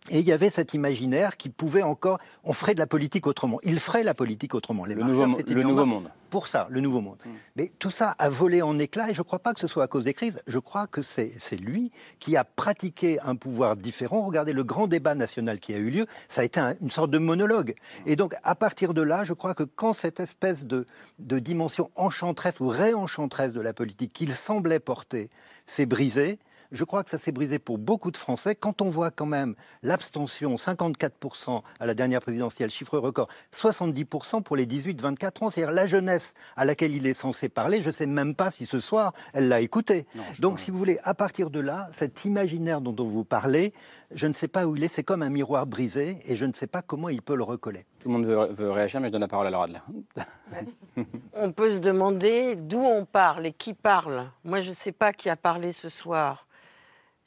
[0.10, 3.60] Et il y avait cet imaginaire qui pouvait encore, on ferait de la politique autrement.
[3.64, 4.84] Il ferait la politique autrement.
[4.84, 6.12] Les le nouveau, le nouveau monde.
[6.30, 7.20] Pour ça, le nouveau monde.
[7.26, 7.30] Mm.
[7.56, 9.84] Mais tout ça a volé en éclats et je ne crois pas que ce soit
[9.84, 10.42] à cause des crises.
[10.46, 14.26] Je crois que c'est lui qui a pratiqué un pouvoir différent.
[14.26, 16.06] Regardez le grand débat national qui a eu lieu.
[16.28, 17.74] Ça a été une sorte de monologue.
[18.06, 18.10] Mm.
[18.10, 20.86] Et donc, à partir de là, je crois que quand cette espèce de,
[21.20, 25.30] de dimension enchanteresse ou réenchanteresse de la politique qu'il semblait porter
[25.66, 26.40] s'est brisée,
[26.74, 28.56] je crois que ça s'est brisé pour beaucoup de Français.
[28.56, 34.56] Quand on voit quand même l'abstention, 54% à la dernière présidentielle, chiffre record, 70% pour
[34.56, 38.08] les 18-24 ans, c'est-à-dire la jeunesse à laquelle il est censé parler, je ne sais
[38.08, 40.06] même pas si ce soir elle l'a écouté.
[40.40, 43.72] Donc si vous voulez, à partir de là, cet imaginaire dont vous parlez,
[44.12, 46.54] je ne sais pas où il est, c'est comme un miroir brisé et je ne
[46.54, 47.86] sais pas comment il peut le recoller.
[48.00, 49.68] Tout le monde veut, réagir, mais je donne la parole à Laura
[51.34, 54.30] on peut se demander d'où on parle et qui parle.
[54.44, 56.46] Moi, je ne sais pas qui a parlé ce soir.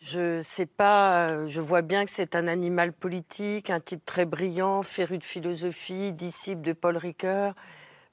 [0.09, 4.25] Je sais pas, euh, je vois bien que c'est un animal politique, un type très
[4.25, 7.55] brillant, féru de philosophie, disciple de Paul Ricoeur,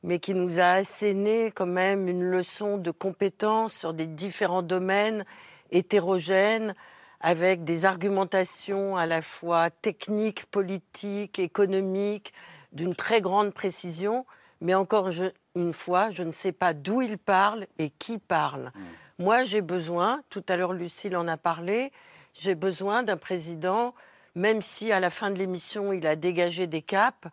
[0.02, 5.24] mais qui nous a asséné quand même une leçon de compétence sur des différents domaines
[5.70, 6.74] hétérogènes,
[7.20, 12.34] avec des argumentations à la fois techniques, politiques, économiques,
[12.72, 14.26] d'une très grande précision.
[14.62, 15.12] Mais encore
[15.56, 18.72] une fois, je ne sais pas d'où il parle et qui parle.
[18.74, 18.82] Mm.
[19.24, 21.94] Moi, j'ai besoin, tout à l'heure Lucille en a parlé,
[22.34, 23.94] j'ai besoin d'un président,
[24.36, 27.30] même si à la fin de l'émission il a dégagé des caps,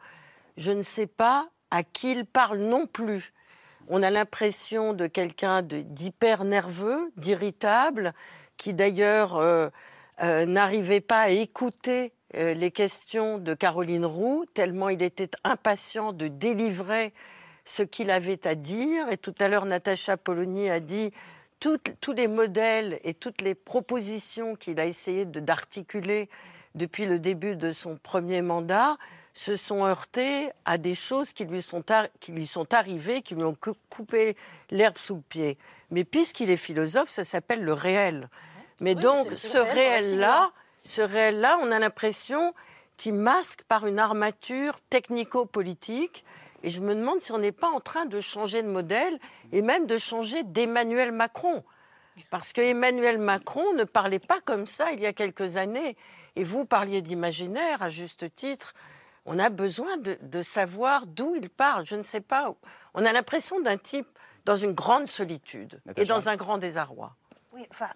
[0.57, 3.33] je ne sais pas à qui il parle non plus.
[3.89, 8.15] On a l'impression de quelqu'un d'hyper nerveux, d'irritable,
[8.57, 9.69] qui d'ailleurs euh,
[10.23, 16.13] euh, n'arrivait pas à écouter euh, les questions de Caroline Roux, tellement il était impatient
[16.13, 17.13] de délivrer
[17.65, 19.09] ce qu'il avait à dire.
[19.11, 21.11] Et tout à l'heure, Natacha Polony a dit
[21.61, 26.29] tous les modèles et toutes les propositions qu'il a essayé d'articuler
[26.75, 28.97] depuis le début de son premier mandat
[29.33, 31.85] se sont heurtés à des choses qui lui sont,
[32.21, 33.57] qui lui sont arrivées, qui lui ont
[33.89, 34.37] coupé
[34.71, 35.59] l'herbe sous le pied.
[35.91, 38.29] Mais puisqu'il est philosophe, ça s'appelle le réel.
[38.81, 40.51] Mais donc, ce réel-là,
[40.83, 42.55] ce réel-là, on a l'impression
[42.97, 46.25] qu'il masque par une armature technico-politique
[46.63, 49.19] et je me demande si on n'est pas en train de changer de modèle
[49.53, 51.65] et même de changer d'Emmanuel Macron.
[52.31, 55.97] Parce que Emmanuel Macron ne parlait pas comme ça il y a quelques années.
[56.37, 58.75] Et vous parliez d'imaginaire, à juste titre.
[59.27, 61.87] On a besoin de, savoir d'où il parle.
[61.87, 62.55] Je ne sais pas.
[62.95, 64.09] On a l'impression d'un type
[64.45, 67.15] dans une grande solitude et dans un grand désarroi.
[67.53, 67.91] Oui, enfin,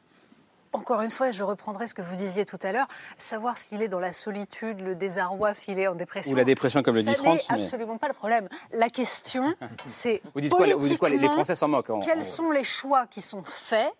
[0.74, 3.88] encore une fois, je reprendrai ce que vous disiez tout à l'heure, savoir s'il est
[3.88, 6.32] dans la solitude, le désarroi, s'il est en dépression.
[6.32, 7.48] Ou la dépression, comme le dit France.
[7.48, 8.48] n'est absolument pas le problème.
[8.72, 9.54] La question,
[9.87, 10.20] c'est.
[10.34, 11.92] Vous dites quoi, vous dites quoi Les Français s'en moquent.
[12.04, 13.92] quels sont les choix qui sont faits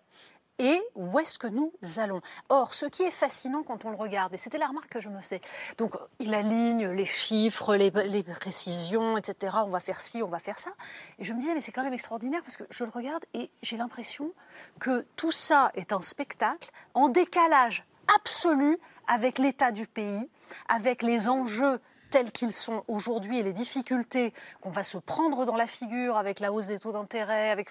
[0.59, 2.21] et où est-ce que nous allons?
[2.49, 5.09] Or, ce qui est fascinant quand on le regarde, et c'était la remarque que je
[5.09, 5.41] me faisais,
[5.77, 9.57] donc il aligne les chiffres, les, précisions, etc.
[9.65, 10.71] On va faire ci, on va faire ça.
[11.19, 13.49] Et je me disais, mais c'est quand même extraordinaire parce que je le regarde et
[13.61, 14.31] j'ai l'impression
[14.79, 20.29] que tout ça est un spectacle en décalage absolu avec l'état du pays,
[20.67, 21.79] avec les enjeux
[22.11, 26.39] tels qu'ils sont aujourd'hui et les difficultés qu'on va se prendre dans la figure avec
[26.39, 27.69] la hausse des taux d'intérêt, avec,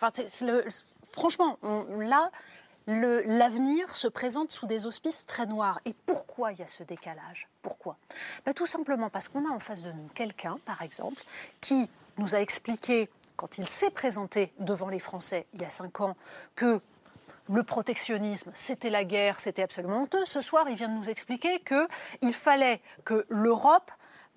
[1.12, 1.58] franchement,
[1.98, 2.30] là,
[2.86, 5.80] l'avenir se présente sous des auspices très noirs.
[5.84, 7.48] Et pourquoi il y a ce décalage?
[7.62, 7.96] Pourquoi?
[8.44, 11.22] Ben, Tout simplement parce qu'on a en face de nous quelqu'un, par exemple,
[11.60, 16.00] qui nous a expliqué, quand il s'est présenté devant les Français il y a cinq
[16.00, 16.16] ans,
[16.54, 16.80] que
[17.50, 20.24] le protectionnisme, c'était la guerre, c'était absolument honteux.
[20.24, 23.90] Ce soir, il vient de nous expliquer qu'il fallait que l'Europe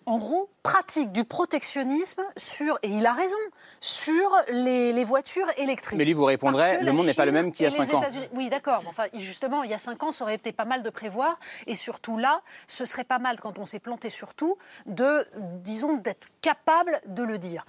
[0.07, 3.37] en gros, pratique du protectionnisme sur, et il a raison,
[3.81, 5.97] sur les, voitures électriques.
[5.97, 8.01] Mais lui vous répondrez, le monde n'est pas le même qu'il y a 5 ans.
[8.33, 8.83] Oui, d'accord.
[8.87, 11.37] Enfin, justement, il y a 5 ans, ça aurait été pas mal de prévoir.
[11.67, 15.27] Et surtout là, ce serait pas mal, quand on s'est planté surtout, de,
[15.61, 17.65] disons, d'être capable de le dire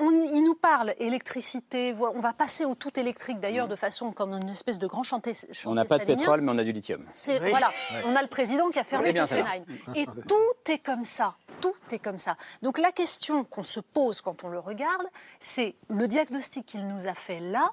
[0.00, 3.70] il nous parle électricité, on va passer au tout électrique d'ailleurs mm.
[3.70, 5.32] de façon comme une espèce de grand chantier.
[5.66, 7.04] on n'a pas de pétrole, mais on a du lithium.
[7.50, 7.70] Voilà,
[8.06, 9.64] on a le président qui a fermé Fessenheim.
[9.94, 12.36] Et tout est comme ça, tout est comme ça.
[12.62, 15.06] Donc la question qu'on se pose quand on le regarde,
[15.38, 17.72] c'est le diagnostic qu'il nous a fait là,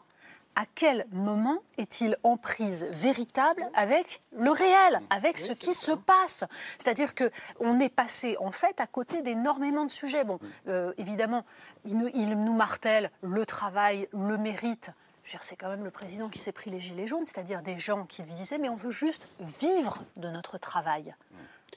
[0.55, 6.43] à quel moment est-il en prise véritable avec le réel, avec ce qui se passe?
[6.77, 10.23] C'est-à-dire que on est passé en fait à côté d'énormément de sujets.
[10.23, 11.45] Bon, euh, évidemment,
[11.85, 14.91] il nous, il nous martèle le travail, le mérite.
[15.39, 18.21] C'est quand même le président qui s'est pris les gilets jaunes, c'est-à-dire des gens qui
[18.21, 21.15] lui disaient mais on veut juste vivre de notre travail.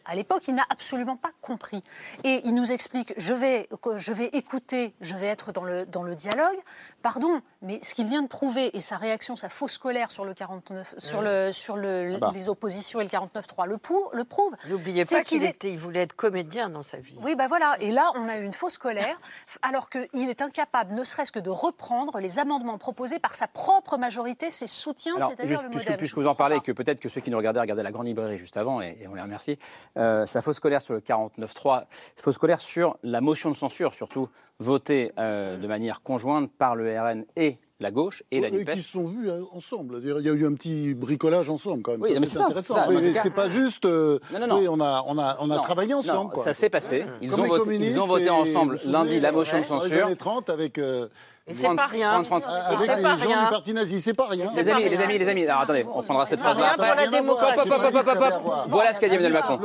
[0.04, 1.82] À l'époque, il n'a absolument pas compris.
[2.24, 6.02] Et il nous explique, je vais, je vais écouter, je vais être dans le, dans
[6.02, 6.56] le dialogue.
[7.02, 10.34] Pardon, mais ce qu'il vient de prouver, et sa réaction, sa fausse colère sur, le
[10.34, 12.30] 49, sur, le, sur le, ah bah.
[12.34, 13.78] les oppositions et le 49-3 le,
[14.12, 14.54] le prouve.
[14.68, 17.16] N'oubliez pas qu'il était, il voulait être comédien dans sa vie.
[17.22, 17.76] Oui, ben voilà.
[17.80, 19.18] Et là, on a eu une fausse colère,
[19.62, 23.98] alors qu'il est incapable, ne serait-ce que de reprendre les amendements proposés par sa propre
[23.98, 27.30] majorité, ses soutiens, c'est-à-dire le puisque, Puisque vous en parlez, que peut-être que ceux qui
[27.30, 29.58] nous regardaient regardaient la grande librairie juste avant, et, et on les remercie,
[29.96, 31.84] euh, sa fausse colère sur le 49.3,
[32.16, 34.28] fausse colère sur la motion de censure, surtout
[34.60, 38.70] votée euh, de manière conjointe par le RN et la gauche et la NUPES.
[38.72, 39.98] qui se sont vus hein, ensemble.
[40.02, 42.02] Il y a eu un petit bricolage ensemble quand même.
[42.02, 42.76] Oui, c'est intéressant.
[43.20, 43.84] c'est pas juste.
[43.84, 44.58] euh, Non, non, non.
[44.60, 46.32] oui, on a, on a, on a travaillé ensemble.
[46.32, 46.44] quoi.
[46.44, 47.04] ça s'est passé.
[47.20, 49.90] Ils Comme ont voté, ils ont voté ensemble lundi la motion de ouais, Dans les
[49.90, 50.06] censure.
[50.06, 50.78] années 30 avec.
[50.78, 51.08] euh,
[51.46, 52.22] Et c'est pas 30, rien.
[52.22, 52.44] 30, 30.
[52.44, 53.44] avec c'est les pas gens rien.
[53.44, 54.46] du parti nazi, c'est pas rien.
[54.56, 55.46] Les amis, les amis, les amis.
[55.46, 56.94] Alors attendez, on prendra cette phrase-là après.
[56.96, 57.60] la démocratie.
[57.60, 58.64] Hop, hop, hop, hop, hop, hop, hop.
[58.68, 59.58] Voilà ce qu'a dit Emmanuel Macron.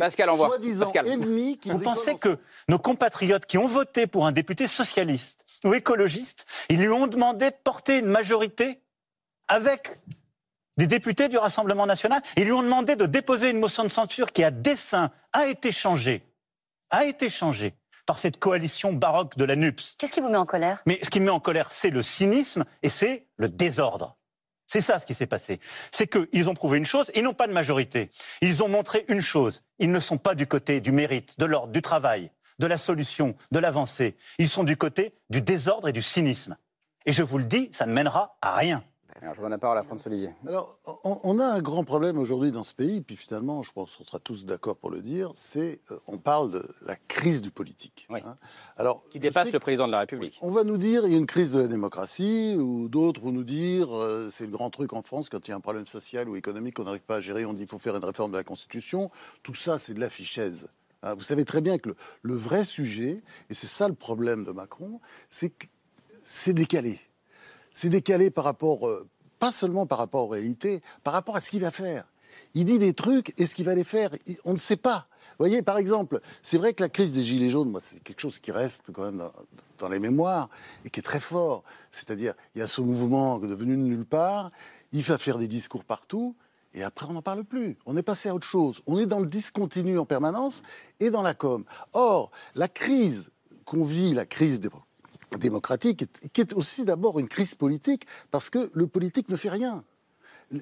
[0.00, 0.58] Pascal, envoie.
[0.80, 1.06] Pascal.
[1.06, 2.38] ennemis qui Vous pensez que
[2.68, 7.50] nos compatriotes qui ont voté pour un député socialiste ou écologiste, ils lui ont demandé
[7.50, 8.80] de porter une majorité
[9.46, 10.00] avec
[10.78, 12.22] des députés du Rassemblement national?
[12.36, 15.70] Ils lui ont demandé de déposer une motion de censure qui, à dessein, a été
[15.70, 16.24] changée,
[16.90, 17.74] a été changée
[18.10, 19.94] par cette coalition baroque de la NUPS.
[19.96, 20.82] Qu'est-ce qui vous met en colère?
[20.84, 24.16] Mais ce qui me met en colère, c'est le cynisme et c'est le désordre.
[24.66, 25.60] C'est ça ce qui s'est passé.
[25.92, 28.10] C'est qu'ils ont prouvé une chose, ils n'ont pas de majorité.
[28.40, 31.72] Ils ont montré une chose, ils ne sont pas du côté du mérite, de l'ordre,
[31.72, 34.16] du travail, de la solution, de l'avancée.
[34.40, 36.56] Ils sont du côté du désordre et du cynisme.
[37.06, 38.82] Et je vous le dis, ça ne mènera à rien.
[39.22, 40.30] Alors, je donne la parole à François Olivier.
[40.46, 44.04] Alors, on, a un grand problème aujourd'hui dans ce pays, puis finalement, je pense qu'on
[44.04, 48.06] sera tous d'accord pour le dire, c'est euh, on parle de la crise du politique.
[48.08, 48.20] Oui.
[48.24, 48.38] hein.
[48.78, 50.38] Alors, Qui dépasse le président de la République.
[50.40, 53.32] On va nous dire il y a une crise de la démocratie, ou d'autres vont
[53.32, 55.86] nous dire euh, c'est le grand truc en France quand il y a un problème
[55.86, 58.32] social ou économique qu'on n'arrive pas à gérer, on dit qu'il faut faire une réforme
[58.32, 59.10] de la Constitution.
[59.42, 60.68] Tout ça, c'est de l'affichaise.
[61.02, 64.44] Hein, vous savez très bien que le, le vrai sujet, et c'est ça le problème
[64.44, 65.66] de Macron, c'est que
[66.22, 66.98] c'est décalé.
[67.72, 71.50] C'est décalé par rapport, euh, pas seulement par rapport aux réalités, par rapport à ce
[71.50, 72.04] qu'il va faire.
[72.54, 74.10] Il dit des trucs et ce qu'il va les faire,
[74.44, 75.08] on ne sait pas.
[75.30, 78.20] Vous voyez, par exemple, c'est vrai que la crise des Gilets jaunes, moi, c'est quelque
[78.20, 79.32] chose qui reste quand même dans,
[79.78, 80.48] dans les mémoires
[80.84, 81.64] et qui est très fort.
[81.90, 84.50] C'est-à-dire, il y a ce mouvement devenu de nulle part,
[84.92, 86.36] il va faire des discours partout,
[86.72, 87.76] et après, on n'en parle plus.
[87.86, 88.82] On est passé à autre chose.
[88.86, 90.62] On est dans le discontinu en permanence
[91.00, 91.64] et dans la com.
[91.92, 93.30] Or, la crise
[93.64, 94.68] qu'on vit, la crise des
[95.38, 99.84] démocratique, qui est aussi d'abord une crise politique, parce que le politique ne fait rien.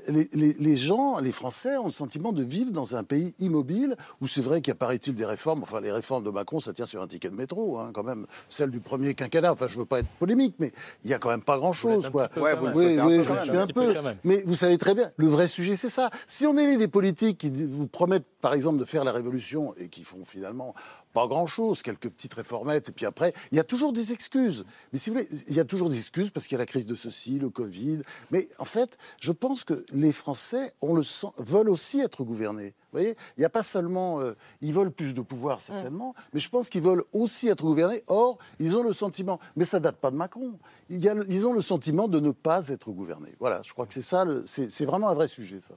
[0.08, 3.96] Les, les- les gens, les Français ont le sentiment de vivre dans un pays immobile
[4.20, 5.62] où c'est vrai qu'il apparaît-il des réformes.
[5.62, 8.26] Enfin, les réformes de Macron, ça tient sur un ticket de métro, hein, quand même.
[8.50, 9.50] Celle du premier quinquennat.
[9.50, 10.72] Enfin, je veux pas être polémique, mais
[11.04, 12.28] il y a quand même pas grand-chose, quoi.
[12.36, 13.94] Ouais, vous Oui, oui, je suis un peu.
[14.24, 16.10] Mais vous savez très bien, le vrai sujet, c'est ça.
[16.26, 19.88] Si on élit des politiques qui vous promettent, par exemple, de faire la révolution et
[19.88, 20.74] qui font finalement
[21.12, 24.64] pas grand-chose, quelques petites réformettes, et puis après, il y a toujours des excuses.
[24.92, 26.66] Mais si vous voulez, il y a toujours des excuses parce qu'il y a la
[26.66, 28.02] crise de ceci, le Covid.
[28.30, 32.74] Mais en fait, je pense que les Français on le sent, veulent aussi être gouvernés.
[32.92, 36.40] Vous voyez, il n'y a pas seulement, euh, ils veulent plus de pouvoir certainement, mais
[36.40, 38.02] je pense qu'ils veulent aussi être gouvernés.
[38.06, 40.58] Or, ils ont le sentiment, mais ça date pas de Macron.
[40.88, 43.34] Il y a ils ont le sentiment de ne pas être gouvernés.
[43.40, 45.74] Voilà, je crois que c'est ça, le- c'est c'est vraiment un vrai sujet, ça.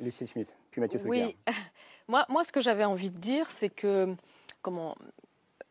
[0.00, 1.36] Lucille Smith, puis Mathieu Souguer.
[1.46, 1.54] Oui,
[2.08, 4.14] moi, moi, ce que j'avais envie de dire, c'est que
[4.62, 4.96] comment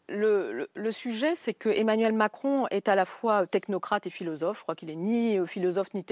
[0.10, 4.58] le, sujet, c'est que Emmanuel Macron est à la fois technocrate et philosophe.
[4.58, 6.04] Je crois qu'il est ni euh, philosophe ni,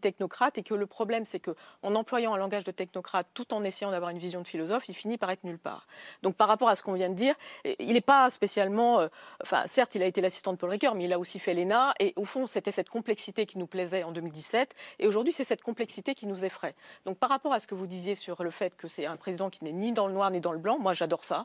[0.00, 3.62] technocrate, et que le problème, c'est que en employant un langage de technocrate, tout en
[3.64, 5.86] essayant d'avoir une vision de philosophe, il finit par être nulle part.
[6.22, 7.34] Donc, par rapport à ce qu'on vient de dire,
[7.78, 9.00] il n'est pas spécialement.
[9.00, 9.08] euh,
[9.42, 11.94] enfin, certes, il a été l'assistant de Paul Ricoeur, mais il a aussi fait l'ENA,
[12.00, 15.62] et au fond, c'était cette complexité qui nous plaisait en 2017, et aujourd'hui, c'est cette
[15.62, 16.74] complexité qui nous effraie.
[17.04, 19.50] Donc, par rapport à ce que vous disiez sur le fait que c'est un président
[19.50, 21.44] qui n'est ni dans le noir ni dans le blanc, moi, j'adore ça.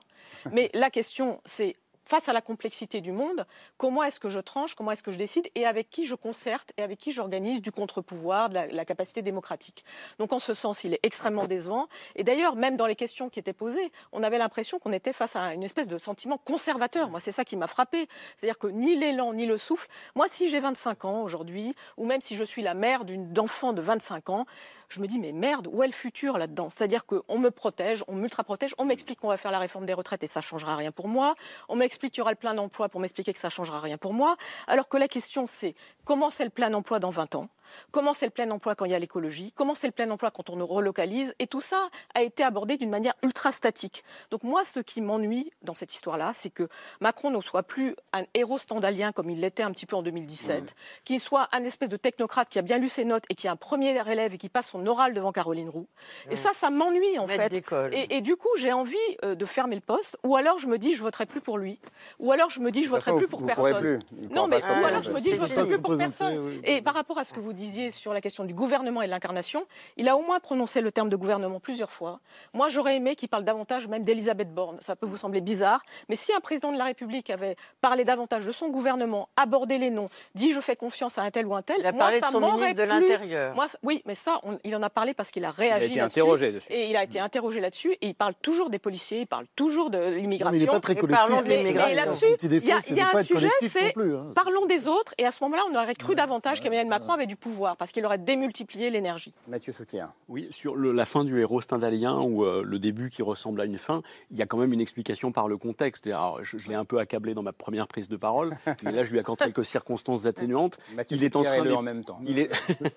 [0.52, 1.76] Mais la question, c'est
[2.12, 3.46] face à la complexité du monde,
[3.78, 6.74] comment est-ce que je tranche, comment est-ce que je décide et avec qui je concerte
[6.76, 9.86] et avec qui j'organise du contre-pouvoir, de la, capacité démocratique.
[10.20, 11.88] Donc en ce sens, il est extrêmement décevant.
[12.18, 15.38] Et d'ailleurs, même dans les questions qui étaient posées, on avait l'impression qu'on était face
[15.38, 17.10] à une espèce de sentiment conservateur.
[17.10, 18.10] Moi, c'est ça qui m'a frappé.
[18.36, 19.88] C'est-à-dire que ni l'élan, ni le souffle.
[20.16, 23.72] Moi, si j'ai 25 ans aujourd'hui, ou même si je suis la mère d'une d'enfant
[23.72, 24.46] de 25 ans,
[24.92, 26.70] je me dis, mais merde, où est le futur là-dedans?
[26.70, 30.24] C'est-à-dire qu'on me protège, on m'ultra-protège, on m'explique qu'on va faire la réforme des retraites
[30.24, 31.36] et ça changera rien pour moi.
[31.70, 34.14] On m'explique qu'il y aura le plein d'emploi pour m'expliquer que ça changera rien pour
[34.14, 34.36] moi.
[34.68, 37.48] Alors que la question, c'est comment c'est le plein emploi dans 20 ans?
[37.92, 39.52] Comment c'est le plein emploi quand il y a l'écologie?
[39.56, 41.34] Comment c'est le plein emploi quand on nous relocalise?
[41.40, 44.04] Et tout ça a été abordé d'une manière ultra statique.
[44.30, 46.68] Donc moi, ce qui m'ennuie dans cette histoire-là, c'est que
[47.00, 50.76] Macron ne soit plus un héros standalien comme il l'était un petit peu en 2017,
[51.06, 53.50] qu'il soit un espèce de technocrate qui a bien lu ses notes et qui est
[53.50, 55.88] un premier élève et qui passe son oral devant Caroline Roux.
[56.30, 57.94] Et ça, ça m'ennuie en Maître fait.
[57.94, 60.78] Et, et du coup, j'ai envie euh, de fermer le poste, ou alors je me
[60.78, 61.80] dis je voterai plus pour lui,
[62.20, 63.78] ou alors je me dis je voterai plus pour personne.
[63.80, 64.00] plus.
[64.32, 66.62] Non, mais ou alors je me dis je voterai plus pour personne.
[66.64, 69.12] Et par rapport à ce que vous disiez sur la question du gouvernement et de
[69.12, 69.66] l'incarnation,
[69.98, 72.20] il a au moins prononcé le terme de gouvernement plusieurs fois.
[72.54, 74.78] Moi, j'aurais aimé qu'il parle davantage même d'Elisabeth Borne.
[74.82, 78.46] Ça peut vous sembler bizarre, mais si un président de la République avait parlé davantage
[78.46, 81.62] de son gouvernement, abordé les noms, dit je fais confiance à un tel ou un
[81.62, 83.54] tel, Il a moi, parlé ça de son ministre de l'Intérieur.
[83.56, 85.92] Moi, oui, mais ça, on- il en a parlé parce qu'il a Il a réagi
[85.92, 86.68] été interrogé dessus.
[86.72, 89.90] Et il a été interrogé là-dessus, et il parle toujours des policiers, il parle toujours
[89.90, 90.52] de l'immigration.
[90.52, 91.18] mais il n'est pas très Et collectif.
[91.28, 91.90] parlons de Mais- l'immigration.
[91.96, 94.32] mais Son là-dessus, il y a- y a de un sujet, c'est non plus, hein.
[94.34, 97.36] Parlons des autres, et à ce moment-là, on aurait cru davantage qu'Emmanuel Macron avait du
[97.36, 99.34] pouvoir, parce qu'il aurait démultiplié l'énergie.
[99.48, 100.06] Mathieu Souquier.
[100.30, 103.66] Oui, sur le- la fin du héros stendhalien ou euh, le début qui ressemble à
[103.66, 106.08] une fin, il y a quand même une explication par le contexte.
[106.08, 108.92] Et alors, je je l'ai un peu accablé dans ma première prise de parole, mais
[108.92, 110.78] là, je lui accorde quelques circonstances atténuantes.
[110.96, 112.20] Mathieu Il est en train d'é- en même temps.
[112.26, 112.50] Il est...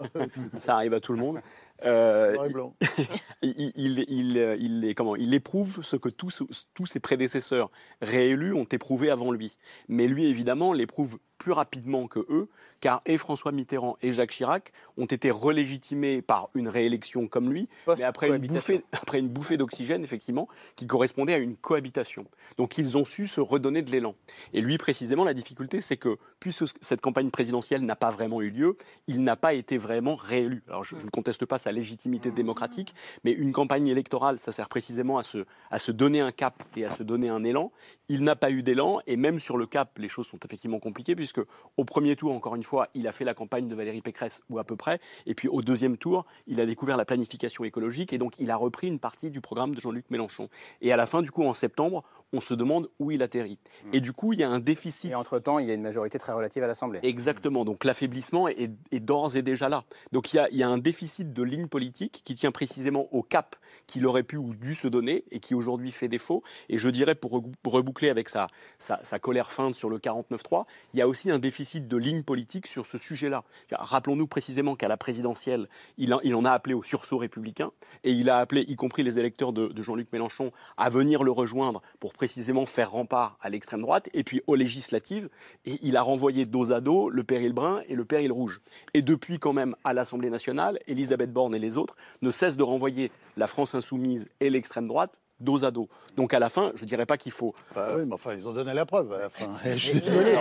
[0.59, 1.40] Ça arrive à tout le monde.
[1.85, 2.37] Euh,
[3.43, 6.43] il, il, il, il est- comment, il éprouve ce que tous,
[6.75, 9.57] tous ses prédécesseurs réélus ont éprouvé avant lui.
[9.88, 12.49] Mais lui, évidemment, l'éprouve plus rapidement que eux,
[12.81, 17.69] car et François Mitterrand et Jacques Chirac ont été relégitimés par une réélection comme lui,
[17.87, 22.25] mais après une, bouffée, après une bouffée d'oxygène, effectivement, qui correspondait à une cohabitation.
[22.57, 24.15] Donc ils ont su se redonner de l'élan.
[24.55, 28.49] Et lui, précisément, la difficulté, c'est que, puisque cette campagne présidentielle n'a pas vraiment eu
[28.49, 30.63] lieu, il n'a pas été vraiment réélu.
[30.69, 34.71] Alors je je ne conteste pas sa légitimité démocratique, mais une campagne électorale, ça sert
[34.71, 37.71] précisément à se, à se donner un cap et à se donner un élan.
[38.09, 41.17] Il n'a pas eu d'élan, et même sur le cap, les choses sont effectivement compliquées,
[41.17, 41.34] puisque
[41.77, 44.59] au premier tour, encore une fois, il a fait la campagne de Valérie Pécresse, ou
[44.59, 48.18] à peu près, et puis au deuxième tour, il a découvert la planification écologique, et
[48.18, 50.49] donc il a repris une partie du programme de Jean-Luc Mélenchon.
[50.81, 53.59] Et à la fin, du coup, en septembre, on se demande où il atterrit.
[53.92, 56.18] Et du coup, il y a un déficit Et entre-temps, il y a une majorité
[56.18, 57.01] très relative à l'Assemblée.
[57.03, 57.64] Exactement.
[57.64, 59.85] Donc l'affaiblissement est, est d'ores et déjà là.
[60.12, 63.09] Donc il y, a, il y a un déficit de ligne politique qui tient précisément
[63.12, 66.42] au cap qu'il aurait pu ou dû se donner et qui aujourd'hui fait défaut.
[66.68, 70.99] Et je dirais, pour reboucler avec sa, sa, sa colère feinte sur le 49-3, il
[70.99, 73.44] y a aussi un déficit de ligne politique sur ce sujet-là.
[73.73, 75.68] Rappelons-nous précisément qu'à la présidentielle,
[75.99, 77.70] il, en- il en a appelé au sursaut républicain
[78.05, 81.31] et il a appelé, y compris les électeurs de, de Jean-Luc Mélenchon, à venir le
[81.31, 84.09] rejoindre pour précisément faire rempart à l'extrême droite.
[84.15, 85.29] Et puis aux législatives,
[85.67, 88.63] et il a renvoyé dos à dos le péril brun et le péril rouge.
[88.95, 92.63] Et depuis quand même à l'Assemblée nationale, Elisabeth Borne et les autres ne cessent de
[92.63, 95.89] renvoyer la France insoumise et l'extrême droite dos à dos.
[96.17, 97.55] Donc à la fin, je ne dirais pas qu'il faut...
[97.75, 99.55] Bah oui, mais enfin, ils ont donné la preuve à la fin.
[99.65, 100.35] Je suis désolé.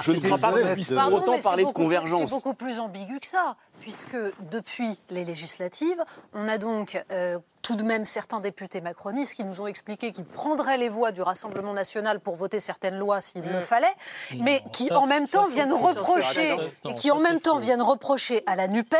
[0.00, 2.30] Je, ne crois pas qu'on puisse pour autant parler de convergence.
[2.30, 4.16] C'est beaucoup plus ambigu que ça, puisque
[4.50, 6.02] depuis les législatives,
[6.34, 10.24] on a donc euh, tout de même certains députés macronistes qui nous ont expliqué qu'ils
[10.24, 13.92] prendraient les voix du Rassemblement national pour voter certaines lois s'il le fallait,
[14.40, 17.56] mais qui ça, en même ça, temps viennent reprocher, et qui ça, en même temps
[17.56, 17.60] faux.
[17.60, 18.94] viennent reprocher à la Nupes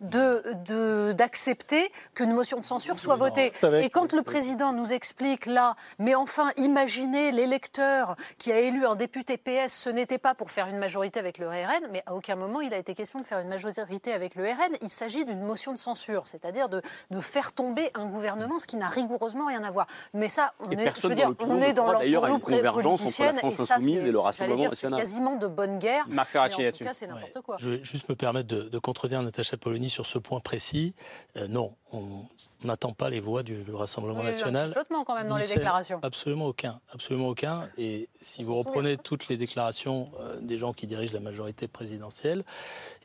[0.00, 3.52] de d'accepter qu'une motion de censure soit votée.
[3.62, 8.86] avec- Et quand le président nous explique là, mais enfin, imaginez l'électeur qui a élu
[8.86, 12.14] un député PS, ce n'était pas pour faire une majorité avec le RN, mais à
[12.14, 14.76] aucun moment il a été question de faire une majorité avec le RN.
[14.82, 18.76] Il s'agit d'une motion de censure, c'est-à-dire de, de faire tomber un gouvernement, ce qui
[18.76, 19.86] n'a rigoureusement rien à voir.
[20.14, 23.02] Mais ça, on Et est, je veux dans dire, on est dans d'ailleurs une convergence
[23.06, 25.00] entre la France et ça, insoumise et le j'allais Rassemblement national.
[25.00, 26.04] quasiment de bonne guerre.
[26.08, 26.84] Marc Ferracci là-dessus.
[26.84, 27.42] cas, c'est n'importe Ouais.
[27.42, 27.56] quoi.
[27.58, 30.94] Je vais juste me permettre de, de contredire Natacha Polony sur ce point précis.
[31.36, 32.24] Euh, non, on
[32.64, 34.72] n'attend pas les voix du, du Rassemblement Il y a eu un petit national.
[34.72, 35.98] flottement quand même dans les déclarations.
[36.02, 37.68] Absolument aucun, absolument aucun.
[37.78, 42.44] Et si vous reprenez toutes les déclarations euh, des gens qui dirigent la majorité présidentielle,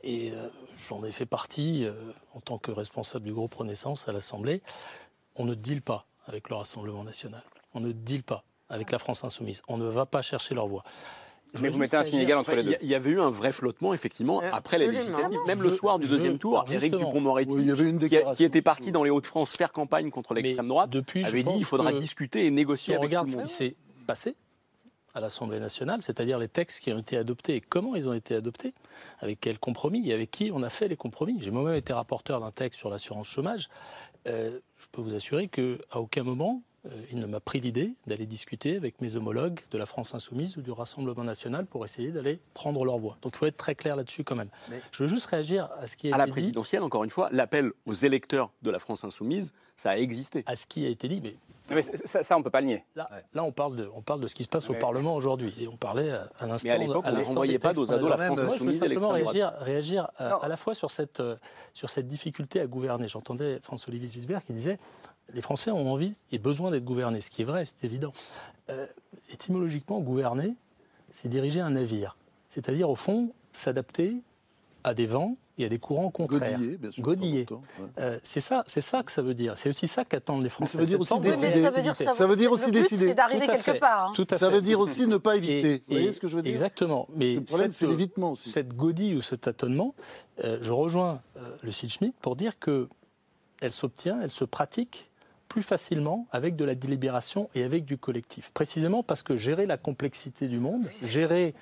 [0.03, 0.47] et euh,
[0.95, 1.93] j'en ai fait partie euh,
[2.33, 4.61] en tant que responsable du groupe Renaissance à l'Assemblée,
[5.35, 7.43] on ne deal pas avec le Rassemblement national.
[7.73, 9.61] On ne deal pas avec la France insoumise.
[9.67, 10.83] On ne va pas chercher leur voix.
[11.53, 12.77] Je Mais vous mettez un signe égal entre les Il y, deux.
[12.81, 14.91] il y avait eu un vrai flottement, effectivement, après les Absolument.
[14.99, 15.39] législatives.
[15.47, 17.99] Même le soir du je- deuxième tour, Éric Oui, une
[18.35, 21.59] qui, était parti dans les Hauts-de-France faire campagne contre l'extrême droite, depuis, avait dit pense
[21.59, 23.45] il faudra discuter et négocier Si on avec tout regarde le ce monde.
[23.45, 24.35] qui s'est passé
[25.15, 28.35] à l'Assemblée nationale, c'est-à-dire les textes qui ont été adoptés et comment ils ont été
[28.35, 28.73] adoptés,
[29.19, 31.37] avec quels compromis et avec qui on a fait les compromis.
[31.41, 33.69] J'ai moi-même été rapporteur d'un texte sur l'assurance chômage.
[34.27, 38.25] Euh, je peux vous assurer qu'à aucun moment, euh, il ne m'a pris l'idée d'aller
[38.25, 42.39] discuter avec mes homologues de la France Insoumise ou du Rassemblement National pour essayer d'aller
[42.53, 43.17] prendre leur voix.
[43.21, 44.49] Donc il faut être très clair là-dessus quand même.
[44.69, 46.41] Mais- Je veux juste réagir à ce qui a À la été dit.
[46.41, 50.43] présidentielle, encore une fois, l'appel aux électeurs de la France insoumise, ça a existé.
[50.45, 51.35] À ce qui a été dit, mais
[51.69, 52.83] Mais ça, ça, on ne peut pas le nier.
[52.95, 55.53] Là, là, on, parle de, on parle de ce qui se passe au Parlement aujourd'hui.
[55.59, 56.67] Et on parlait à, à l'instant.
[56.67, 58.17] Mais à l'époque, on ne renvoyait pas dos à dos la.
[58.17, 60.37] France Moi, je veux simplement réagir, réagir à, Non.
[60.37, 61.35] à la fois sur cette, euh,
[61.73, 63.07] sur cette difficulté à gouverner.
[63.07, 64.77] J'entendais François-Olivier Gisbert qui disait
[65.33, 68.11] les Français ont envie et besoin d'être gouvernés, ce qui est vrai, c'est évident.
[68.69, 68.85] Euh,
[69.31, 70.53] étymologiquement, gouverner,
[71.11, 72.17] c'est diriger un navire.
[72.49, 74.17] C'est-à-dire, au fond, s'adapter
[74.85, 76.57] a des vents, il y a des courants contraires.
[76.59, 77.03] Godiller, bien sûr.
[77.03, 77.45] Godiller.
[77.49, 77.57] ouais.
[77.99, 79.57] Euh, c'est ça, c'est ça que ça veut dire.
[79.57, 80.73] C'est aussi ça qu'attendent les Français.
[80.73, 81.51] ça veut dire aussi décider.
[81.61, 82.13] Ça veut dire flexibilité.
[82.17, 83.05] Ça veut dire aussi décider.
[83.07, 84.09] c'est d'arriver à quelque part.
[84.09, 84.13] hein.
[84.15, 84.55] Tout à Ça fait.
[84.55, 85.75] veut dire aussi ne pas éviter.
[85.75, 86.51] Et- Vous voyez et- ce que je veux dire?
[86.51, 87.07] Exactement.
[87.15, 88.49] Mais Le problème, c'est l'évitement aussi.
[88.51, 89.95] Cette godille ou ce tâtonnement,
[90.43, 92.87] euh, je rejoins euh, le site Schmitt pour dire que
[93.61, 95.09] elle s'obtient, elle se pratique
[95.47, 98.51] plus facilement avec de la délibération et avec du collectif.
[98.53, 101.53] Précisément parce que gérer la complexité du monde, gérer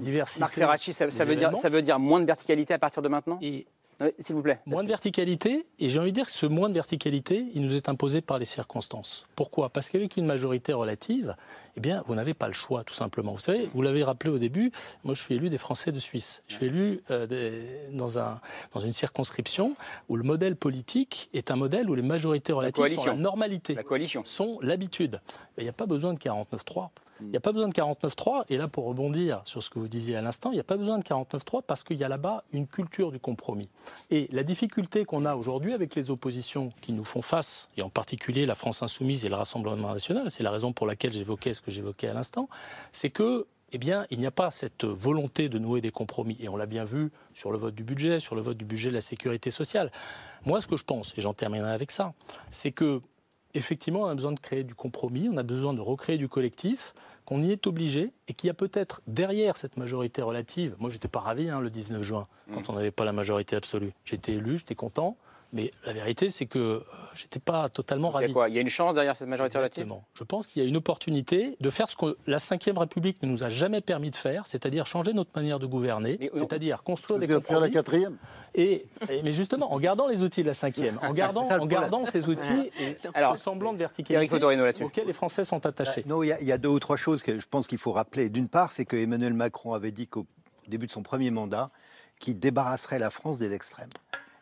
[0.00, 0.40] diversité.
[0.40, 3.08] Marc Ferracci, ça, veut dire, événements ça veut dire moins de verticalité à partir de
[3.08, 3.66] maintenant et
[4.00, 4.60] Oui, S'il vous plaît.
[4.64, 7.74] Moins de verticalité, et j'ai envie de dire que ce moins de verticalité, il nous
[7.74, 9.26] est imposé par les circonstances.
[9.34, 9.70] Pourquoi?
[9.70, 11.34] Parce qu'avec une majorité relative,
[11.76, 13.32] eh bien, vous n'avez pas le choix, tout simplement.
[13.32, 14.70] Vous savez, vous l'avez rappelé au début,
[15.02, 16.44] moi je suis élu des Français de Suisse.
[16.46, 18.40] Je suis élu euh, des- dans, un,
[18.72, 19.74] dans une circonscription
[20.08, 23.82] où le modèle politique est un modèle où les majorités relatives sont la normalité La
[23.82, 24.22] coalition.
[24.24, 25.20] sont l'habitude.
[25.56, 26.90] Il n'y a pas besoin de 49.3.
[27.20, 28.44] Il n'y a pas besoin de 49.3.
[28.48, 30.76] Et là, pour rebondir sur ce que vous disiez à l'instant, il n'y a pas
[30.76, 33.68] besoin de 49.3 parce qu'il y a là-bas une culture du compromis.
[34.10, 37.90] Et la difficulté qu'on a aujourd'hui avec les oppositions qui nous font face, et en
[37.90, 41.60] particulier la France insoumise et le Rassemblement national, c'est la raison pour laquelle j'évoquais ce
[41.60, 42.48] que j'évoquais à l'instant,
[42.92, 46.38] c'est que eh bien, il n'y a pas cette volonté de nouer des compromis.
[46.40, 48.88] Et on l'a bien vu sur le vote du budget, sur le vote du budget
[48.88, 49.90] de la sécurité sociale.
[50.46, 52.14] Moi, ce que je pense, et j'en terminerai avec ça,
[52.50, 53.02] c'est que
[53.54, 56.94] effectivement, on a besoin de créer du compromis, on a besoin de recréer du collectif,
[57.24, 60.74] qu'on y est obligé et qu'il y a peut-être derrière cette majorité relative.
[60.78, 63.92] Moi, j'étais pas ravi hein, le 19 juin, quand on n'avait pas la majorité absolue.
[64.04, 65.16] J'étais élu, j'étais content,
[65.52, 66.80] mais la vérité, c'est que euh,
[67.14, 68.32] j'étais pas totalement Il y a ravi.
[68.32, 68.48] quoi?
[68.48, 69.82] Il y a une chance derrière cette majorité relative?
[69.82, 70.04] Exactement.
[70.14, 73.28] Je pense qu'il y a une opportunité de faire ce que la Ve République ne
[73.28, 77.40] nous a jamais permis de faire, c'est-à-dire changer notre manière de gouverner, c'est-à-dire construire des
[77.40, 78.16] faire la quatrième?
[78.54, 81.62] Et, et- mais justement, en gardant les outils de la cinquième, en gardant, ça le
[81.62, 85.64] en gardant ces outils et Alors, ce semblant de Eric verticalité auxquels les Français sont
[85.64, 86.04] attachés.
[86.06, 88.28] Non, il y, y a deux ou trois choses que je pense qu'il faut rappeler.
[88.28, 90.26] D'une part, c'est que Emmanuel Macron avait dit qu'au
[90.66, 91.70] début de son premier mandat,
[92.18, 93.88] qu'il débarrasserait la France des extrêmes.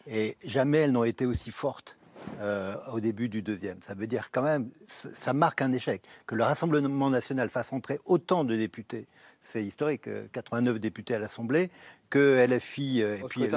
[0.09, 1.97] Et jamais elles n'ont été aussi fortes
[2.41, 3.81] euh, au début du deuxième.
[3.83, 6.03] Ça veut dire quand même, ça marque un échec.
[6.27, 9.07] Que le Rassemblement national fasse entrer autant de députés,
[9.47, 11.71] c'est historique, euh, 89 députés à l'Assemblée,
[12.11, 13.49] que LFI euh, et Au puis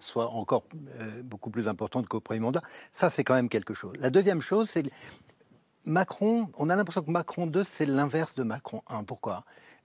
[0.00, 0.64] soit encore
[1.00, 2.62] euh, beaucoup plus importante qu'au premier mandat.
[2.92, 3.94] Ça, c'est quand même quelque chose.
[3.98, 4.84] La deuxième chose, c'est
[5.84, 9.04] Macron, on a l'impression que Macron 2, c'est l'inverse de Macron 1.
[9.04, 9.44] Pourquoi?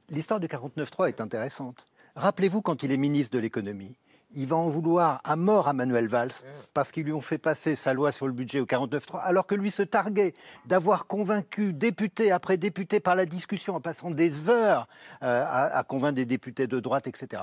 [0.10, 1.86] L'histoire du 49-3 est intéressante.
[2.16, 3.96] Rappelez-vous quand il est ministre de l'économie.
[4.36, 6.32] Il va en vouloir à mort à Manuel Valls
[6.74, 9.56] parce qu'ils lui ont fait passer sa loi sur le budget au 49.3 alors que
[9.56, 10.34] lui se targuait
[10.66, 14.88] d'avoir convaincu député après député par la discussion en passant des heures
[15.24, 17.42] euh, à, à convaincre des députés de droite, etc.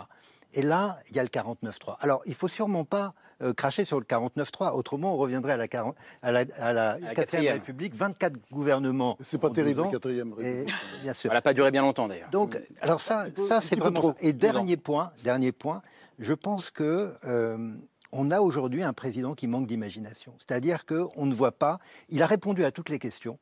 [0.55, 1.97] Et là, il y a le 49.3.
[2.01, 3.13] Alors, il faut sûrement pas
[3.43, 4.71] euh, cracher sur le 49.3.
[4.73, 7.55] Autrement, on reviendrait à la, 40 à la, à la la 4 quatrième.
[7.55, 9.19] République, 24 gouvernements.
[9.21, 9.87] C'est pas terrible, 12 ans.
[9.87, 10.75] la quatrième Et, République.
[11.03, 11.31] bien sûr.
[11.31, 12.31] Elle n'a pas duré bien longtemps d'ailleurs.
[12.31, 14.01] Donc, alors ça, ça c'est vraiment.
[14.01, 14.15] trop.
[14.21, 15.83] Et dernier point, dernier point,
[16.19, 17.75] je pense que euh,
[18.13, 20.35] on a aujourd'hui un président qui manque d'imagination.
[20.39, 21.79] C'est-à-dire que on ne voit pas.
[22.09, 23.39] Il a répondu à toutes les questions.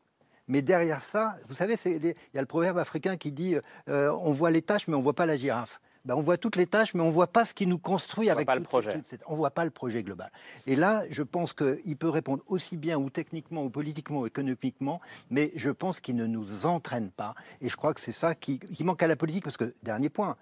[0.47, 3.57] Mais derrière ça, vous savez, il y a le proverbe africain qui dit
[3.89, 5.81] euh, on voit les tâches, mais on voit pas la girafe.
[6.05, 8.33] Ben, on voit toutes les tâches, mais on voit pas ce qui nous construit voit
[8.33, 9.01] avec pas le projet.
[9.27, 10.31] on voit pas le projet global.
[10.66, 15.01] Et là, je pense qu'il peut répondre aussi bien ou techniquement, ou politiquement, ou économiquement,
[15.31, 17.35] mais je pense qu'il ne nous entraîne pas.
[17.62, 20.11] Et je crois que c'est ça qui, qui manque à la politique, parce que, dernier
[20.11, 20.37] point,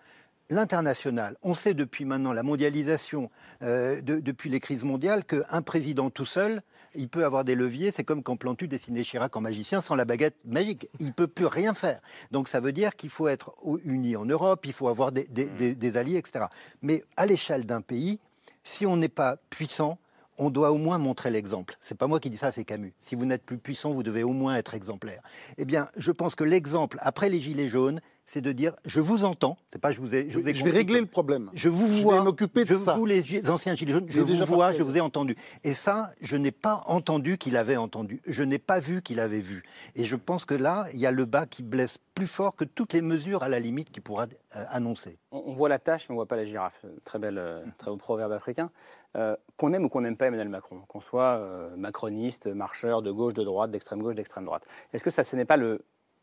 [0.56, 3.30] L'international, on sait depuis maintenant la mondialisation,
[3.62, 6.60] euh, de- depuis les crises mondiales, qu'un président tout seul,
[6.94, 7.90] il peut avoir des leviers.
[7.90, 10.90] C'est comme quand Plantu dessinait Chirac en magicien sans la baguette magique.
[11.00, 12.00] Il ne peut plus rien faire.
[12.32, 13.54] Donc ça veut dire qu'il faut être
[13.86, 16.44] unis en Europe, il faut avoir des, des- des- des alliés, etc.
[16.82, 18.20] Mais à l'échelle d'un pays,
[18.62, 19.98] si on n'est pas puissant,
[20.36, 21.76] on doit au moins montrer l'exemple.
[21.80, 22.92] C'est pas moi qui dis ça, c'est Camus.
[23.00, 25.22] Si vous n'êtes plus puissant, vous devez au moins être exemplaire.
[25.56, 29.24] Eh bien, je pense que l'exemple après les gilets jaunes, c'est de dire je vous
[29.24, 29.56] entends.
[29.72, 30.28] C'est pas je vous ai.
[30.30, 31.50] Je, vous ai Je vais régler le problème.
[31.54, 32.22] je vous Je vais vois.
[32.24, 32.94] m'occuper de je ça.
[32.94, 34.78] vous, les anciens gilets jaunes, je vous vois, parlé.
[34.78, 35.36] je vous ai entendu.
[35.64, 38.20] Et ça, je n'ai pas entendu qu'il avait entendu.
[38.26, 39.62] Je n'ai pas vu qu'il avait vu.
[39.96, 42.64] Et je pense que là, il y a le bas qui blesse plus fort que
[42.64, 44.24] toutes les mesures à la limite qu'il pourra
[44.56, 45.18] euh, annoncer.
[45.30, 46.84] On, on voit la tâche, mais on ne voit pas la girafe.
[47.04, 48.70] Très belle, euh, très beau proverbe africain.
[49.16, 53.10] Euh, qu'on aime ou qu'on n'aime pas Emmanuel Macron, qu'on soit euh, macroniste, marcheur de
[53.10, 54.62] gauche, de droite, d'extrême gauche, d'extrême droite.
[54.92, 55.82] Est-ce que ça, ce n'est pas le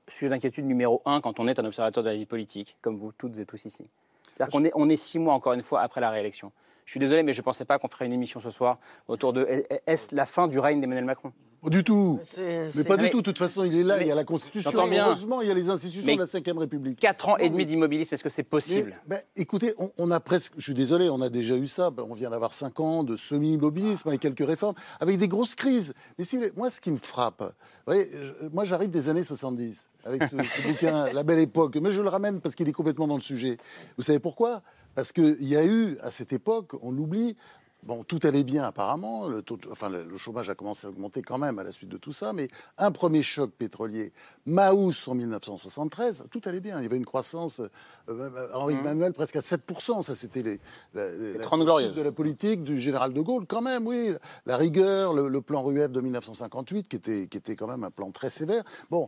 [0.10, 3.12] sujet d'inquiétude numéro un quand on est un observateur de la vie politique, comme vous
[3.12, 3.90] toutes et tous ici
[4.34, 6.52] C'est-à-dire qu'on est, on est six mois, encore une fois, après la réélection.
[6.90, 9.32] Je suis désolé, mais je ne pensais pas qu'on ferait une émission ce soir autour
[9.32, 9.48] de
[9.86, 11.32] est-ce la fin du règne d'Emmanuel Macron?
[11.66, 12.20] Du tout.
[12.36, 13.18] Mais pas du Mais- tout.
[13.18, 13.98] De toute façon, il est là.
[13.98, 14.88] Mais- Il y a la Constitution.
[14.88, 15.06] Bien.
[15.06, 17.00] Heureusement, il y a les institutions Mais- de la Ve République.
[17.00, 18.96] Quatre ans et Non, demi d'immobilisme, est-ce que c'est possible?
[19.08, 21.92] Mais, ben, écoutez, on, on a presque, je suis désolé, on a déjà eu ça.
[21.92, 25.94] Ben, on vient d'avoir cinq ans de semi-immobilisme avec quelques réformes, avec des grosses crises.
[26.18, 27.54] Mais si, moi, ce qui me frappe, vous
[27.86, 31.76] voyez, je- moi, j'arrive des années 70 avec ce, ce bouquin, La Belle Époque.
[31.80, 33.58] Mais je le ramène parce qu'il est complètement dans le sujet.
[33.96, 34.64] Vous savez pourquoi?
[34.96, 37.38] Parce qu'il y a eu, à cette époque, on l'oublie,
[37.84, 41.38] Bon, tout allait bien apparemment, le, taux enfin, le chômage a commencé à augmenter quand
[41.38, 44.12] même à la suite de tout ça, mais un premier choc pétrolier,
[44.46, 46.80] Maus en 1973, tout allait bien.
[46.80, 47.62] Il y avait une croissance,
[48.10, 48.82] euh, Henri mmh.
[48.82, 50.02] Manuel, presque à 7%.
[50.02, 50.60] Ça, c'était les,
[50.94, 54.14] les, de la politique du général de Gaulle, quand même, oui.
[54.46, 58.12] La rigueur, le, plan RUEF de 1958, qui était, qui était quand même un plan
[58.12, 58.64] très sévère.
[58.92, 59.08] Bon,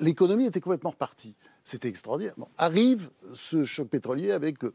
[0.00, 1.36] l'économie était complètement repartie.
[1.62, 2.34] C'était extraordinaire.
[2.36, 4.74] Bon, arrive ce choc pétrolier avec le,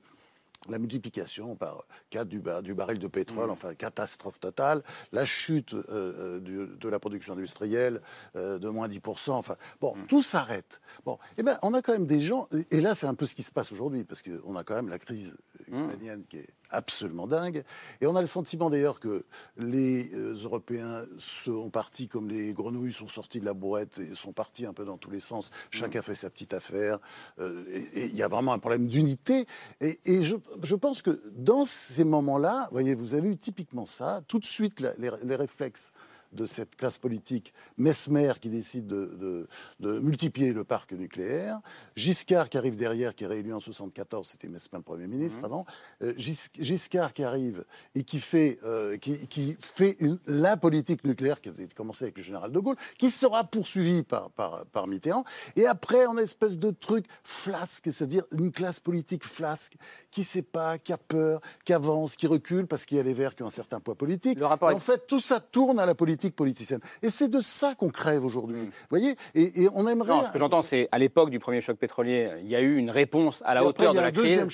[0.69, 3.51] la multiplication par 4 du, du baril de pétrole, mm.
[3.51, 8.01] enfin catastrophe totale, la chute euh, euh, de la production industrielle
[8.35, 10.07] euh, de moins 10%, enfin bon, mm.
[10.07, 10.81] tout s'arrête.
[11.05, 13.35] Bon, eh ben on a quand même des gens, et là c'est un peu ce
[13.35, 15.33] qui se passe aujourd'hui, parce qu'on a quand même la crise
[15.67, 15.83] mm.
[15.83, 17.63] ukrainienne qui est absolument dingue.
[18.01, 19.23] Et on a le sentiment d'ailleurs que
[19.57, 24.33] les euh, Européens sont partis comme les grenouilles sont sortis de la boîte et sont
[24.33, 25.51] partis un peu dans tous les sens.
[25.71, 26.03] Chacun mm.
[26.03, 26.99] fait sa petite affaire.
[27.39, 27.63] Euh,
[27.93, 29.45] et il y a vraiment un problème d'unité.
[29.79, 34.45] Et, je, pense que dans ces moments-là, voyez, vous avez eu typiquement ça, tout de
[34.45, 35.93] suite les réflexes
[36.33, 39.47] de cette classe politique, Mesmer qui décide de,
[39.79, 41.59] multiplier le parc nucléaire,
[41.95, 45.45] Giscard qui arrive derrière, qui est réélu en 74, c'était Mesmer le Premier ministre mmh.
[45.45, 45.65] avant,
[46.01, 47.65] euh, Giscard qui arrive
[47.95, 52.23] et qui fait, euh, qui, fait une, la politique nucléaire qui a commencé avec le
[52.23, 55.23] général de Gaulle, qui sera poursuivie par, par, par Mitterrand,
[55.55, 59.73] et après on a une espèce de truc flasque, c'est-à-dire une classe politique flasque
[60.11, 63.03] qui ne sait pas, qui a peur, qui avance, qui recule parce qu'il y a
[63.03, 64.39] les Verts qui ont un certain poids politique.
[64.41, 66.79] En fait, tout ça tourne à la politique politicienne.
[67.01, 68.61] Et c'est de ça qu'on crève aujourd'hui.
[68.61, 69.15] Vous voyez?
[69.35, 70.27] Et, on aimerait.
[70.27, 72.89] ce que j'entends, c'est à l'époque du premier choc pétrolier, il y a eu une
[72.89, 74.45] réponse à la hauteur de la crise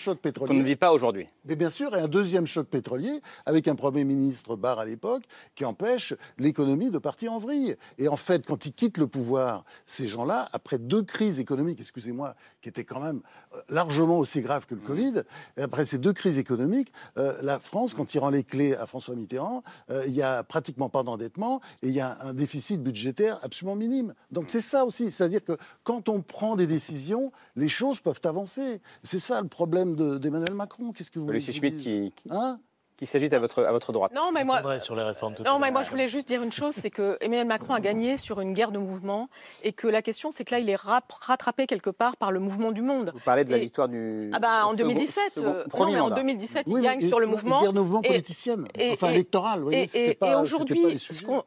[0.47, 1.27] qu'on ne vit pas aujourd'hui.
[1.45, 5.23] Mais bien sûr, et un deuxième choc pétrolier avec un Premier ministre Barr à l'époque
[5.55, 7.75] qui empêche l'économie de partir en vrille.
[7.97, 12.35] Et en fait, quand il quitte le pouvoir, ces gens-là, après deux crises économiques, excusez-moi,
[12.61, 13.21] qui étaient quand même
[13.53, 14.85] euh, largement aussi graves que le mmh.
[14.85, 15.13] Covid,
[15.57, 19.15] après ces deux crises économiques, euh, la France, quand il rend les clés à François
[19.15, 23.39] Mitterrand, euh, il n'y a pratiquement pas d'endettement et il y a un déficit budgétaire
[23.43, 24.13] absolument minime.
[24.31, 28.81] Donc c'est ça aussi, c'est-à-dire que quand on prend des décisions, les choses peuvent avancer.
[29.03, 30.91] C'est ça le problème d'Emmanuel Macron.
[30.91, 32.59] Qu'est-ce que vous voulez Schmitt qui, hein?
[32.99, 34.11] Qui s'agite à votre, à votre droite.
[34.13, 36.75] Non, mais moi, sur les réformes non, mais moi je voulais juste dire une chose,
[36.75, 39.29] c'est que Emmanuel Macron a gagné sur une guerre de mouvement
[39.63, 42.71] et que la question, c'est que là, il est rattrapé quelque part par le mouvement
[42.71, 43.11] du monde.
[43.13, 44.29] Vous parlez de la victoire du.
[44.33, 47.59] Ah bah, en 2017, euh, non, mais en 2017, il gagne sur le mouvement.
[47.59, 49.63] Une guerre de mouvement politicienne, enfin électorale.
[49.71, 50.97] Et, et, et aujourd'hui,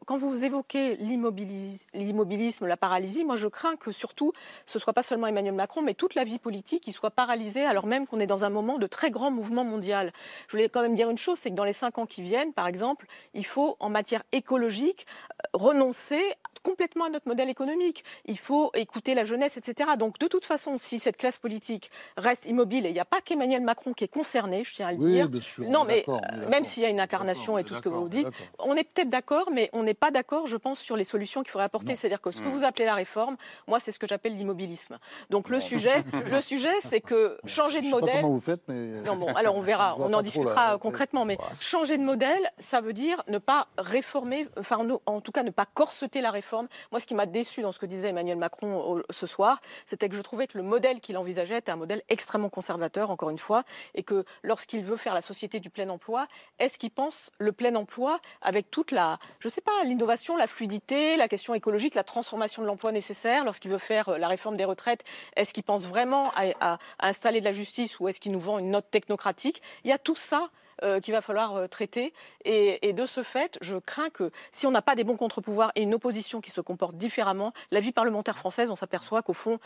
[0.05, 4.33] quand vous évoquez l'immobilisme, la paralysie, moi je crains que surtout,
[4.65, 7.85] ce soit pas seulement Emmanuel Macron, mais toute la vie politique qui soit paralysée alors
[7.85, 10.11] même qu'on est dans un moment de très grand mouvement mondial.
[10.47, 12.53] Je voulais quand même dire une chose, c'est que dans les cinq ans qui viennent,
[12.53, 16.21] par exemple, il faut, en matière écologique, euh, renoncer
[16.63, 18.03] complètement à notre modèle économique.
[18.25, 19.91] Il faut écouter la jeunesse, etc.
[19.97, 23.21] Donc, de toute façon, si cette classe politique reste immobile, et il n'y a pas
[23.21, 25.29] qu'Emmanuel Macron qui est concerné, je tiens à le dire.
[25.29, 26.05] Bien sûr, non, mais
[26.49, 28.27] même s'il y a une incarnation et tout ce que vous dites,
[28.59, 31.51] on est peut-être d'accord, mais on n'est pas d'accord, je pense, sur les solutions qu'il
[31.51, 31.95] faudrait apporter.
[31.95, 33.37] C'est-à-dire que ce que vous appelez la réforme,
[33.67, 34.97] moi, c'est ce que j'appelle l'immobilisme.
[35.29, 38.09] Donc, le sujet, le sujet, c'est que changer de modèle.
[38.09, 38.83] Sais pas comment vous faites, mais.
[39.03, 42.93] Non, bon, alors on verra, on en discutera concrètement, mais changer de modèle, ça veut
[42.93, 46.52] dire ne pas réformer, enfin, en tout cas, ne pas corseter la réforme.
[46.91, 50.15] Moi, ce qui m'a déçu dans ce que disait Emmanuel Macron ce soir, c'était que
[50.15, 53.63] je trouvais que le modèle qu'il envisageait était un modèle extrêmement conservateur, encore une fois,
[53.95, 56.27] et que lorsqu'il veut faire la société du plein emploi,
[56.59, 61.17] est-ce qu'il pense le plein emploi avec toute la, je sais pas, l'innovation, la fluidité,
[61.17, 64.65] la question écologique, la transformation de l'emploi nécessaire Lorsqu'il veut faire euh, la réforme des
[64.65, 65.03] retraites,
[65.35, 68.71] est-ce qu'il pense vraiment à installer de la justice ou est-ce qu'il nous vend une
[68.71, 69.61] note technocratique?
[69.83, 70.49] Il y a tout ça
[70.81, 72.13] euh, qu'il va falloir euh, traiter.
[72.45, 75.81] Et, de ce fait, je crains que si on n'a pas des bons contre-pouvoirs et
[75.81, 79.59] une opposition qui se comporte différemment, la vie parlementaire française, on s'aperçoit qu'au fond,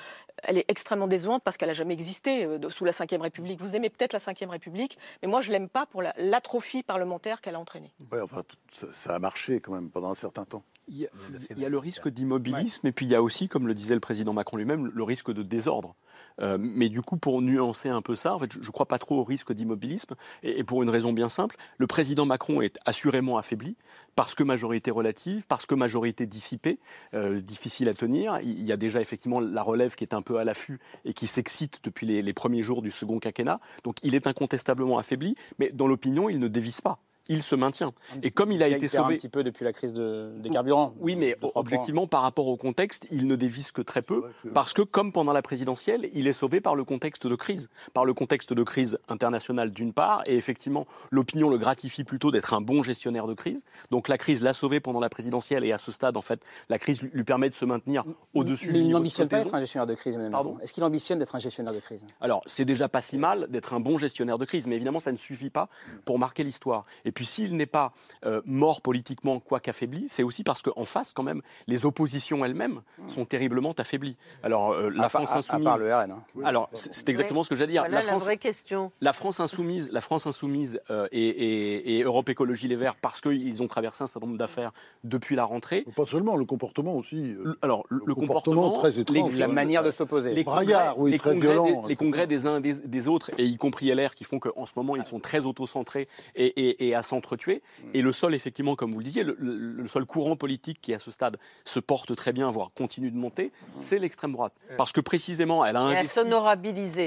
[0.44, 3.60] elle est extrêmement décevante parce qu'elle n'a jamais existé euh, sous la Ve République.
[3.60, 7.56] Vous aimez peut-être la Ve République, mais moi, je l'aime pas pour l'atrophie parlementaire qu'elle
[7.56, 7.94] a entraînée.
[8.12, 10.64] Ouais, enfin, ça a marché quand même pendant un certain temps.
[10.90, 13.94] Il y a, le risque d'immobilisme et puis il y a aussi, comme le disait
[13.94, 15.96] le président Macron lui-même, le risque de désordre.
[16.40, 18.98] Euh, mais du coup, pour nuancer un peu ça, en fait, je ne crois pas
[18.98, 21.58] trop au risque d'immobilisme et, pour une raison bien simple.
[21.78, 23.76] Le président Macron est assurément affaibli
[24.16, 26.80] parce que majorité relative, parce que majorité dissipée,
[27.14, 28.40] euh, difficile à tenir.
[28.42, 31.28] Il y a déjà effectivement la relève qui est un peu à l'affût et qui
[31.28, 33.60] s'excite depuis les, les premiers jours du second quinquennat.
[33.84, 37.00] Donc il est incontestablement affaibli, mais dans l'opinion, il ne dévisse pas
[37.30, 37.94] il se maintient.
[38.24, 40.94] Et comme il a été sauvé un petit peu depuis la crise de, des carburants.
[41.00, 44.24] Oui, mais objectivement, par rapport au contexte, il ne dévisse que très peu,
[44.54, 48.06] parce que comme pendant la présidentielle, il est sauvé par le contexte de crise, par
[48.06, 52.62] le contexte de crise internationale d'une part, et effectivement, l'opinion le gratifie plutôt d'être un
[52.62, 53.64] bon gestionnaire de crise.
[53.92, 56.80] Donc la crise l'a sauvé pendant la présidentielle, et à ce stade, en fait, la
[56.80, 58.04] crise lui permet de se maintenir
[58.34, 58.88] au-dessus du niveau.
[58.88, 61.74] Il n'ambitionne pas d'être un gestionnaire de crise, Pardon Est-ce qu'il ambitionne d'être un gestionnaire
[61.74, 62.06] de crise?
[62.22, 65.12] Alors, c'est déjà pas si mal d'être un bon gestionnaire de crise, mais évidemment, ça
[65.12, 65.70] ne suffit pas
[66.06, 66.86] pour marquer l'histoire.
[67.06, 67.94] Et puis, s'il n'est pas
[68.28, 72.82] euh, mort politiquement, quoi qu'affaibli, c'est aussi parce qu'en face, quand même, les oppositions elles-mêmes
[73.08, 74.18] sont terriblement affaiblies.
[74.44, 75.68] Alors, euh, la France insoumise.
[75.68, 76.12] À, le RN.
[76.12, 76.24] Hein.
[76.46, 77.82] Alors, c'est exactement ce que j'allais dire.
[77.82, 78.92] Voilà la, France, vraie question.
[79.02, 83.68] La France insoumise, la France insoumise euh, et, Europe Écologie Les Verts, parce qu'ils ont
[83.68, 84.72] traversé un certain nombre d'affaires
[85.04, 85.84] depuis la rentrée.
[85.96, 87.36] Pas seulement, le comportement aussi.
[87.64, 89.36] alors, le, comportement, très étrange.
[89.36, 90.36] la manière de s'opposer.
[90.36, 93.58] Les, congrès, oui, les, congrès des, les congrès des uns et des, autres, et y
[93.58, 97.62] compris LR, qui font qu'en ce moment, ils sont très autocentrés et, et à s'entretuer.
[97.94, 101.12] Et le sol, effectivement, comme vous le disiez, le, seul courant politique qui, à ce
[101.12, 104.54] stade, se porte très bien, voire continue de monter, c'est l'extrême droite.
[104.78, 106.20] Parce que précisément, elle a investi,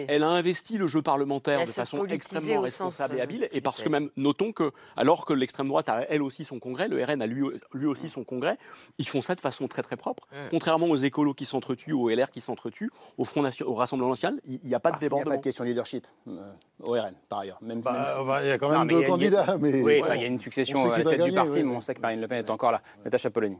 [0.09, 3.49] elle a investi le jeu parlementaire de façon extrêmement responsable et habile.
[3.53, 6.89] Et parce que même, notons que, alors que l'extrême droite a elle aussi son congrès,
[6.89, 8.57] le RN a lui, lui aussi son congrès,
[8.99, 10.27] ils font ça de façon très très propre.
[10.51, 14.61] Contrairement aux écolos qui s'entretuent, aux LR qui s'entretuent, au, Front au Rassemblement national, il
[14.65, 15.25] n'y a pas de débordement.
[15.25, 17.59] Il n'y a pas de question de leadership euh, au RN, par ailleurs.
[17.63, 19.57] Même, bah, il y a quand même deux candidats.
[19.61, 19.83] Mais...
[19.91, 22.01] Oui, il y a une succession à la tête du parti, mais on sait que
[22.01, 22.83] Marine Le Pen est encore là.
[23.05, 23.59] Natacha Polony.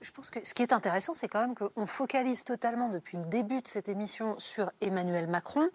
[0.00, 3.24] Je pense que ce qui est intéressant, c'est quand même qu'on focalise totalement depuis le
[3.24, 5.68] début de cette émission sur Emmanuel Macron,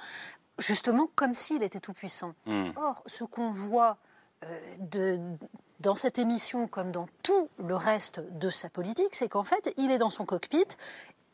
[0.59, 2.33] justement comme s'il était tout puissant.
[2.45, 2.69] Hmm.
[2.77, 3.97] Or, ce qu'on voit
[4.45, 5.19] euh, de,
[5.81, 9.91] dans cette émission comme dans tout le reste de sa politique, c'est qu'en fait, il
[9.91, 10.67] est dans son cockpit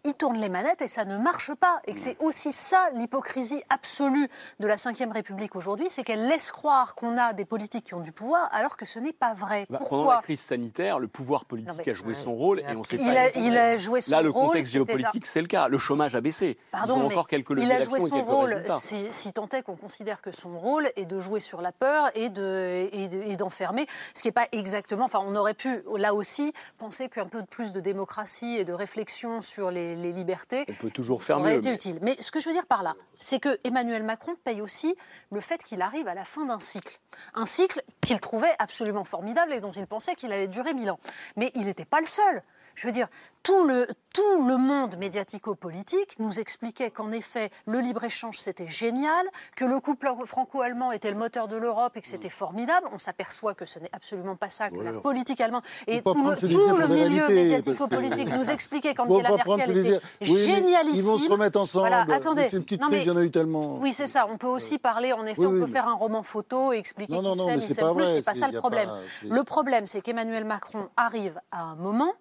[0.06, 1.82] il tourne les manettes et ça ne marche pas.
[1.86, 4.30] Et que c'est aussi ça l'hypocrisie absolue
[4.60, 8.00] de la Ve République aujourd'hui, c'est qu'elle laisse croire qu'on a des politiques qui ont
[8.00, 9.66] du pouvoir alors que ce n'est pas vrai.
[9.70, 12.98] Bah, pendant la crise sanitaire, le pouvoir politique a joué son rôle et on sait
[12.98, 13.20] il pas.
[13.20, 15.68] A, il a joué son Là, le contexte géopolitique, c'est le cas.
[15.68, 16.58] Le chômage a baissé.
[16.72, 19.76] Pardon, Ils ont encore quelques il a joué son rôle, si, si, tant est qu'on
[19.76, 24.28] considère que son rôle est de jouer sur la peur et d'enfermer, de, ce qui
[24.28, 25.06] n'est pas exactement.
[25.06, 29.42] Enfin, on aurait pu là aussi penser qu'un peu plus de démocratie et de réflexion
[29.42, 30.66] sur les les, libertés.
[30.70, 31.54] On peut toujours faire mieux.
[31.54, 32.00] Été utile.
[32.02, 34.96] Mais ce que je veux dire par là, c'est que Emmanuel Macron paye aussi
[35.32, 37.00] le fait qu'il arrive à la fin d'un cycle.
[37.34, 41.00] Un cycle qu'il trouvait absolument formidable et dont il pensait qu'il allait durer mille ans.
[41.36, 42.44] Mais il n'était pas le seul.
[42.80, 43.10] Je veux dire,
[43.44, 49.26] tout le, tout le monde médiatico-politique nous expliquait qu'en effet, le libre-échange, c'était génial,
[49.58, 52.88] que le couple franco-allemand était le moteur de l'Europe et que c'était formidable.
[52.94, 56.88] On s'aperçoit que ce n'est absolument pas ça, que la politique allemande et tout le,
[56.88, 60.96] milieu médiatico-politique nous expliquait qu'Angela Merkel était génialissime.
[60.96, 61.90] Ils vont se remettre ensemble.
[61.90, 62.46] Voilà, attendez.
[62.46, 63.78] C'est une petite il y en a eu tellement.
[63.80, 64.26] Oui, c'est ça.
[64.30, 67.36] On peut aussi parler, en effet, on peut faire un roman photo et expliquer qu'il
[67.36, 68.08] s'aime, il s'aime plus.
[68.08, 68.90] C'est pas ça le problème.
[69.30, 72.14] Le problème, c'est qu'Emmanuel Macron arrive à un moment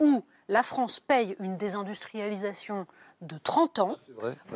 [0.00, 2.86] où la France paye une désindustrialisation
[3.20, 3.96] de 30 ans,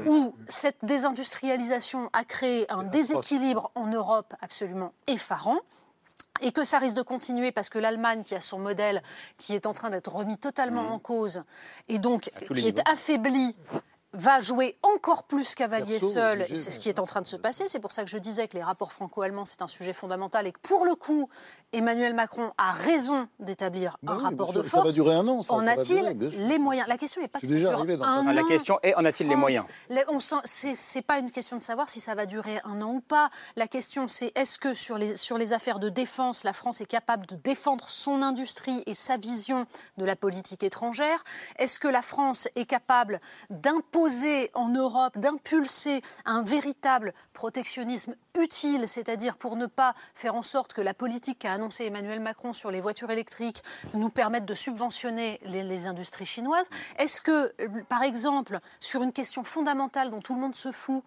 [0.07, 5.59] où cette désindustrialisation a créé un déséquilibre en Europe absolument effarant
[6.43, 9.03] et que ça risque de continuer parce que l'Allemagne, qui a son modèle,
[9.39, 10.93] qui est en train d'être remis totalement mmh.
[10.93, 11.43] en cause,
[11.89, 13.57] et donc qui est affaibli
[14.13, 17.37] va jouer encore plus cavalier seul, et c'est ce qui est en train de se
[17.37, 17.69] passer.
[17.69, 20.53] C'est pour ça que je disais que les rapports franco-allemands, c'est un sujet fondamental, et
[20.53, 21.29] que pour le coup,
[21.73, 24.73] Emmanuel Macron a raison d'établir bah un rapport de force.
[24.73, 25.43] Ça va durer un an.
[25.49, 26.05] en a-t-il
[26.49, 26.89] les moyens?
[26.89, 27.39] La question n'est pas.
[27.41, 29.65] déjà arrivé dans un La question est en a-t-il les moyens?
[30.45, 33.31] C'est pas une question de savoir si ça va durer un an ou pas.
[33.57, 36.87] La question c'est est-ce que sur les sur les affaires de défense, la France est
[36.87, 39.67] capable de défendre son industrie et sa vision
[39.97, 41.23] de la politique étrangère?
[41.59, 49.37] Est-ce que la France est capable d'imposer en Europe, d'impulser un véritable protectionnisme utile, c'est-à-dire
[49.37, 52.81] pour ne pas faire en sorte que la politique qu'a annoncé Emmanuel Macron sur les
[52.81, 56.69] voitures électriques nous permette de subventionner les, industries chinoises.
[56.99, 57.53] Est-ce que,
[57.89, 61.03] par exemple, sur une question fondamentale dont tout le monde se fout,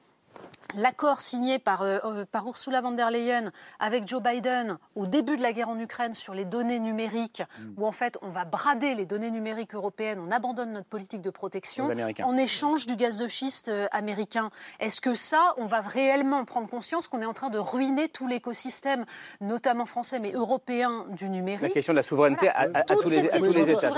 [0.76, 5.38] l'accord signé par, euh, euh, par, Ursula von der Leyen avec Joe Biden au début
[5.38, 7.74] de la guerre en Ukraine sur les données numériques, mm.
[7.78, 11.30] où en fait on va brader les données numériques européennes, on abandonne notre politique de
[11.30, 11.90] protection
[12.24, 14.50] en échange du gaz de schiste euh, américain.
[14.80, 18.28] Est-ce que ça, on va réellement prendre conscience qu'on est en train de ruiner tout
[18.28, 19.06] l'écosystème,
[19.42, 21.62] notamment français mais européen, du numérique?
[21.62, 23.92] La question de la souveraineté à, tous les, à tous les États.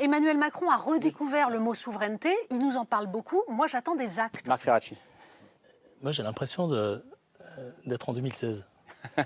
[0.00, 3.42] Emmanuel Macron a redécouvert le mot souveraineté, il nous en parle beaucoup.
[3.48, 4.46] Moi j'attends des actes.
[4.46, 4.96] Marc Ferracci.
[6.02, 6.98] Moi, j'ai l'impression euh,
[7.86, 8.64] d'être en 2016.
[9.16, 9.24] j'ai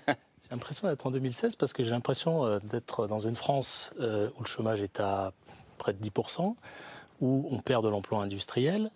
[0.51, 4.43] l'impression d'être en 2016 parce que j'ai l'impression euh, d'être dans une France euh, où
[4.43, 5.33] le chômage est à
[5.79, 6.55] près de 10%,
[7.21, 8.91] où on perd de l'emploi industriel,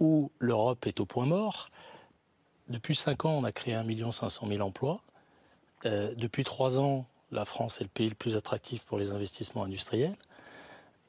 [0.00, 1.68] où l'Europe est au point mort.
[2.68, 5.00] Depuis 5 ans, on a créé 1 500 000 emplois.
[5.86, 9.64] Euh, depuis trois ans, la France est le pays le plus attractif pour les investissements
[9.64, 10.16] industriels.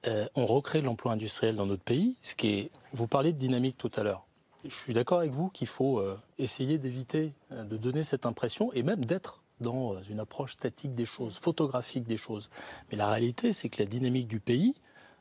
[0.08, 2.72] Euh, on recrée de l'emploi industriel dans notre pays, ce qui est.
[2.94, 4.25] Vous parliez de dynamique tout à l'heure.
[4.68, 8.82] Je suis d'accord avec vous qu'il faut euh, essayer d'éviter de donner cette impression et
[8.82, 12.50] même d'être dans une approche statique des choses, photographique des choses.
[12.90, 14.74] Mais la réalité, c'est que la dynamique du pays,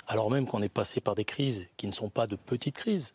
[0.07, 3.15] alors même qu'on est passé par des crises qui ne sont pas de petites crises,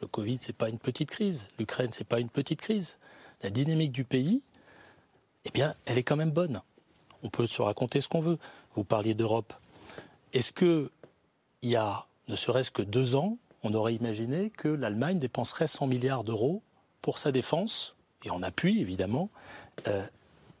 [0.00, 2.98] le Covid, c'est pas une petite crise, l'Ukraine, c'est pas une petite crise.
[3.42, 4.42] La dynamique du pays,
[5.44, 6.60] eh bien, elle est quand même bonne.
[7.22, 8.38] On peut se raconter ce qu'on veut.
[8.74, 9.52] Vous parliez d'Europe.
[10.32, 10.90] Est-ce que
[11.62, 15.86] il y a ne serait-ce que deux ans, on aurait imaginé que l'Allemagne dépenserait 100
[15.86, 16.62] milliards d'euros
[17.02, 19.30] pour sa défense, et en appui évidemment,
[19.86, 20.04] euh,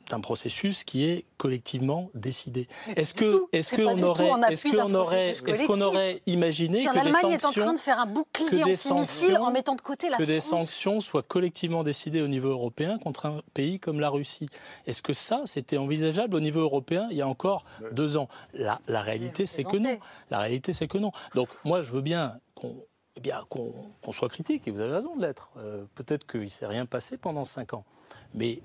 [0.08, 2.68] d'un processus qui est collectivement décidé.
[2.96, 7.30] Est-ce que, est-ce qu'on aurait, est-ce qu'on aurait, est-ce qu'on aurait imaginé que des sanctions,
[7.30, 10.40] est en train de faire un bouclier antimissile en mettant de côté la que des
[10.40, 14.48] sanctions soient collectivement décidées au niveau européen contre un pays comme la Russie
[14.86, 18.28] Est-ce que ça, c'était envisageable au niveau européen il y a encore deux ans?
[18.54, 19.98] La, la réalité, c'est que non.
[20.30, 21.12] La réalité, c'est que non.
[21.34, 22.84] Donc, moi, je veux bien qu'on
[23.18, 25.50] eh bien, qu'on soit critique, et vous avez raison de l'être.
[25.56, 27.84] Euh, peut-être qu'il ne s'est rien passé pendant cinq ans.
[28.32, 28.60] Mais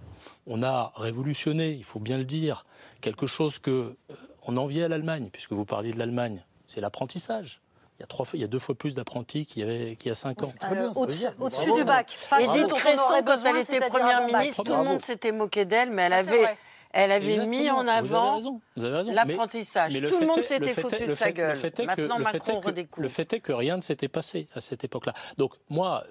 [0.45, 2.63] on a révolutionné, il faut bien le dire,
[3.01, 7.61] quelque chose que euh, on enviait à l'Allemagne, puisque vous parliez de l'Allemagne, c'est l'apprentissage.
[7.97, 9.95] Il y, a trois fois, il y a deux fois plus d'apprentis qu'il y avait
[9.95, 10.49] qu'il y a cinq ans.
[10.71, 12.15] Euh, au-dessus du bac.
[12.39, 16.13] Edith Cresson, quand elle était première ministre, tout le monde s'était moqué d'elle, mais elle
[16.13, 16.57] avait
[16.93, 18.39] elle avait mis en avant
[18.75, 19.93] l'apprentissage.
[20.07, 21.57] Tout le monde s'était foutu de sa gueule.
[21.85, 23.03] Maintenant, Macron redécouvre.
[23.03, 25.13] Le fait est que rien ne s'était passé à cette époque-là.
[25.37, 26.03] Donc moi,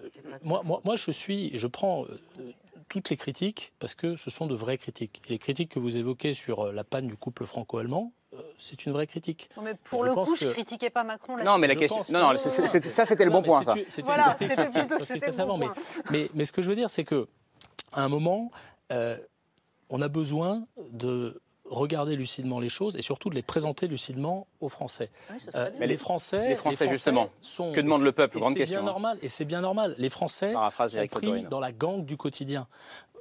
[0.42, 2.52] moi, moi, moi, je suis, je prends euh,
[2.88, 5.22] toutes les critiques parce que ce sont de vraies critiques.
[5.26, 8.86] Et les critiques que vous évoquez sur euh, la panne du couple franco-allemand, euh, c'est
[8.86, 9.50] une vraie critique.
[9.56, 11.36] Non, mais pour le coup, je ne critiquais pas Macron.
[11.42, 12.02] Non, mais la question.
[12.12, 13.62] Non, non, ça, c'était le bon point.
[13.62, 13.74] Ça.
[14.04, 15.74] Voilà, c'était plutôt le bon point.
[16.10, 17.28] Mais, mais, ce que je veux dire, c'est que
[17.92, 18.50] à un moment,
[18.90, 19.18] euh,
[19.92, 24.68] on a besoin de regarder lucidement les choses et surtout de les présenter lucidement aux
[24.68, 25.10] Français.
[25.54, 28.80] Ah mais les Français, les Français, justement, sont, que demande le peuple Grande question.
[28.80, 28.92] Bien hein.
[28.92, 29.94] normal, et c'est bien normal.
[29.98, 32.66] Les Français sont pris dans la gangue du quotidien.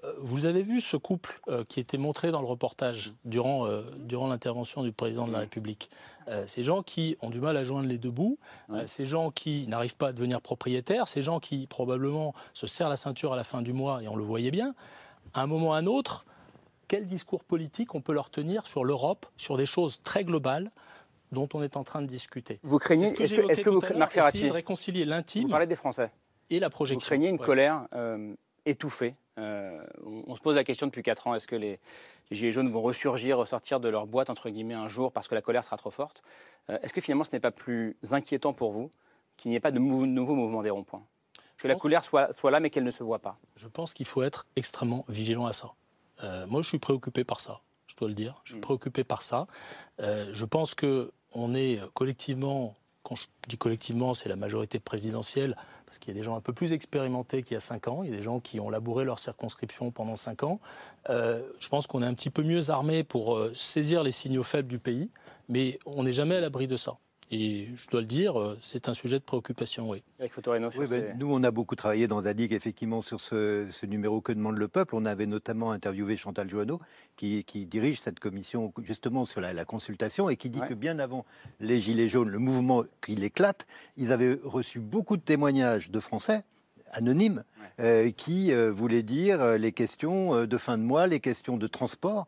[0.03, 3.83] Euh, vous avez vu ce couple euh, qui était montré dans le reportage durant, euh,
[3.99, 5.89] durant l'intervention du président de la République.
[6.45, 8.39] ces gens qui ont du mal à joindre les deux bouts,
[8.85, 12.95] ces gens qui n'arrivent pas à devenir propriétaires, ces gens qui probablement se serrent la
[12.95, 14.73] ceinture à la fin du mois, et on le voyait bien,
[15.33, 16.25] à un moment ou à un autre,
[16.91, 20.71] quel discours politique on peut leur tenir sur l'Europe, sur des choses très globales
[21.31, 22.59] dont on est en train de discuter?
[22.63, 25.77] Vous craignez, est-ce que, est que, vous, Marc Ferrati, de réconcilier l'intime, vous parlez des
[25.77, 26.11] Français,
[26.49, 26.99] et la projection.
[26.99, 28.33] Vous craignez une colère euh,
[28.65, 29.15] étouffée.
[29.37, 29.81] Euh,
[30.27, 31.79] on, se pose la question depuis 4 ans, est-ce que les,
[32.29, 35.41] Gilets jaunes vont ressurgir, ressortir de leur boîte, entre guillemets, un jour parce que la
[35.41, 36.21] colère sera trop forte?
[36.69, 38.91] Euh, Est-ce que finalement ce n'est pas plus inquiétant pour vous
[39.37, 41.05] qu'il n'y ait pas de nouveau mouvement des ronds-points?
[41.57, 43.37] Que la colère soit, soit là mais qu'elle ne se voit pas?
[43.55, 45.71] Je pense qu'il faut être extrêmement vigilant à ça.
[46.23, 48.35] Euh, moi, je suis préoccupé par ça, je dois le dire.
[48.43, 48.61] Je suis mm.
[48.61, 49.47] préoccupé par ça.
[49.99, 55.55] Euh, je pense que on est collectivement, quand je dis collectivement, c'est la majorité présidentielle,
[55.85, 58.03] parce qu'il y a des gens un peu plus expérimentés qu'il y a 5 ans,
[58.03, 60.59] il y a des gens qui ont labouré leur circonscription pendant 5 ans.
[61.09, 64.67] Euh, je pense qu'on est un petit peu mieux armé pour saisir les signaux faibles
[64.67, 65.09] du pays,
[65.47, 66.97] mais on n'est jamais à l'abri de ça.
[67.33, 70.03] Et je dois le dire, euh, c'est un sujet de préoccupation, oui.
[70.19, 74.33] Avec oui, ben, nous, on a beaucoup travaillé dans Zadig, effectivement, sur ce, numéro Que
[74.33, 74.95] demande le peuple.
[74.95, 76.81] On avait notamment interviewé Chantal Joanneau,
[77.15, 81.25] qui, dirige cette commission, justement, sur la, consultation, et qui dit que bien avant
[81.61, 83.65] les Gilets jaunes, le mouvement qui éclate,
[83.95, 86.43] ils avaient reçu beaucoup de témoignages de Français
[86.91, 87.43] anonyme
[87.79, 91.67] euh, qui euh, voulait dire euh, les questions de fin de mois, les questions de
[91.67, 92.27] transport,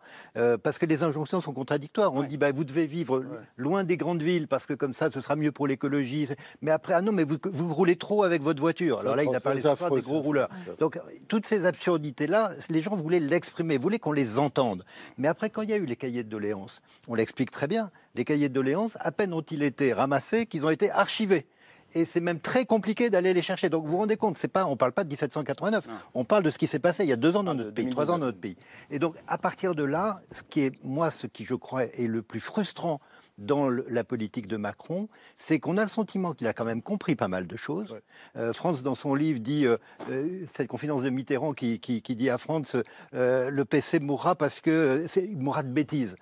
[0.63, 2.13] parce que les injonctions sont contradictoires.
[2.13, 3.23] On dit bah, vous devez vivre
[3.57, 6.27] loin des grandes villes parce que comme ça ce sera mieux pour l'écologie.
[6.61, 8.99] Mais après ah non mais vous, vous roulez trop avec votre voiture.
[8.99, 10.49] Alors là il a parlé des gros rouleurs.
[10.79, 14.83] Donc toutes ces absurdités là, les gens voulaient l'exprimer, voulaient qu'on les entende.
[15.17, 17.91] Mais après quand il y a eu les cahiers de doléances, on l'explique très bien.
[18.15, 21.45] Les cahiers de doléances, à peine ont-ils été ramassés qu'ils ont été archivés
[21.93, 23.69] et c'est même très compliqué d'aller les chercher.
[23.69, 26.43] Donc vous vous rendez compte, c'est pas, on ne parle pas de 1789, on parle
[26.43, 28.09] de ce qui s'est passé il y a deux ans dans ah, notre pays, trois
[28.09, 28.57] ans dans notre pays.
[28.91, 32.07] Et donc à partir de là, ce qui est, moi, ce qui je crois est
[32.07, 32.99] le plus frustrant
[33.37, 37.15] dans la politique de Macron, c'est qu'on a le sentiment qu'il a quand même compris
[37.15, 37.97] pas mal de choses.
[38.35, 39.77] Euh, France, dans son livre, dit, euh,
[40.11, 42.75] euh, cette confidence de Mitterrand qui, dit à France,
[43.13, 46.15] le PC mourra parce que il mourra de bêtises.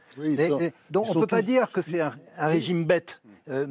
[0.90, 3.21] donc on ne peut pas dire que c'est un, régime bête.
[3.50, 3.66] Euh,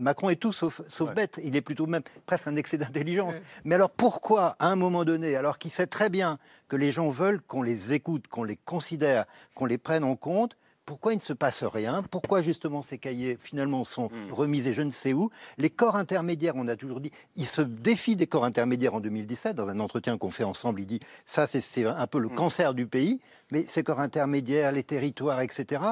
[0.00, 0.80] Macron est tout sauf,
[1.14, 1.40] bête.
[1.42, 3.34] Il est plutôt même presque un excès d'intelligence.
[3.64, 6.38] Mais alors pourquoi, à un moment donné, alors qu'il sait très bien
[6.68, 10.56] que les gens veulent qu'on les écoute, qu'on les considère, qu'on les prenne en compte,
[10.88, 12.02] pourquoi il ne se passe rien?
[12.02, 15.28] Pourquoi justement ces cahiers finalement sont remis et je ne sais où?
[15.58, 19.54] Les corps intermédiaires, on a toujours dit, il se défie des corps intermédiaires en 2017,
[19.54, 22.86] dans un entretien qu'on fait ensemble, il dit, ça c'est un peu le cancer du
[22.86, 23.20] pays,
[23.52, 25.82] mais ces corps intermédiaires, les territoires, etc.,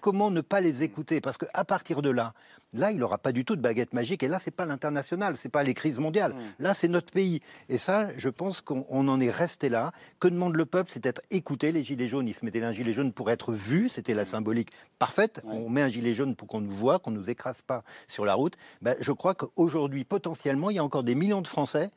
[0.00, 1.20] comment ne pas les écouter?
[1.20, 2.32] Parce qu'à partir de là,
[2.72, 4.22] là, il n'aura pas du tout de baguette magique.
[4.22, 6.32] Et là, c'est pas l'international, c'est pas les crises mondiales.
[6.32, 6.62] Mm.
[6.64, 7.40] Là, c'est notre pays.
[7.68, 9.92] Et ça, je pense qu'on en est resté là.
[10.18, 10.90] Que demande le peuple?
[10.92, 11.72] C'est d'être écouté.
[11.72, 13.88] Les gilets jaunes, ils se mettaient un gilet jaune pour être vu.
[13.88, 14.26] C'était la mm.
[14.26, 15.42] symbolique parfaite.
[15.44, 18.24] On met un gilet jaune pour qu'on nous voit, qu'on ne nous écrase pas sur
[18.24, 18.56] la route.
[18.82, 21.90] Ben, je crois qu'aujourd'hui, potentiellement, il y a encore des millions de Français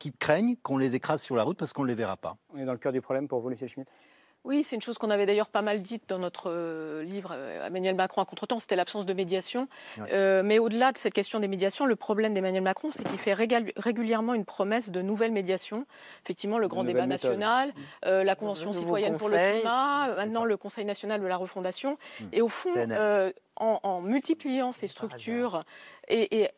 [0.00, 2.36] qui craignent qu'on les écrase sur la route parce qu'on ne les verra pas.
[2.54, 3.88] On est dans le cœur du problème pour vous, Lucie Schmitt?
[4.44, 7.66] Oui, c'est une chose qu'on avait d'ailleurs pas mal dite dans notre euh, livre euh,
[7.66, 9.68] Emmanuel Macron à contre-temps, c'était l'absence de médiation.
[10.12, 13.34] Euh, mais au-delà de cette question des médiations, le problème d'Emmanuel Macron, c'est qu'il fait
[13.34, 15.86] régulièrement une promesse de nouvelles médiations.
[16.24, 17.72] Effectivement, le grand débat national,
[18.02, 21.98] la Convention citoyenne pour le climat, maintenant le Conseil national de la refondation.
[22.20, 22.24] Mmh.
[22.32, 22.74] Et au fond,
[23.60, 25.62] en, multipliant ces structures
[26.08, 26.48] et,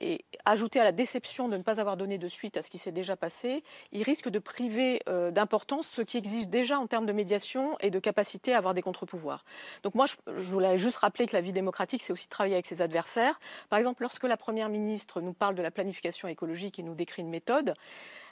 [0.44, 2.92] ajouter à la déception de ne pas avoir donné de suite à ce qui s'est
[2.92, 7.12] déjà passé, il risque de priver euh, d'importance ce qui existe déjà en termes de
[7.12, 9.44] médiation et de capacité à avoir des contre-pouvoirs.
[9.82, 12.66] Donc moi, je, je, voulais juste rappeler que la vie démocratique, c'est aussi travailler avec
[12.66, 13.38] ses adversaires.
[13.68, 17.22] Par exemple, lorsque la Première ministre nous parle de la planification écologique et nous décrit
[17.22, 17.74] une méthode,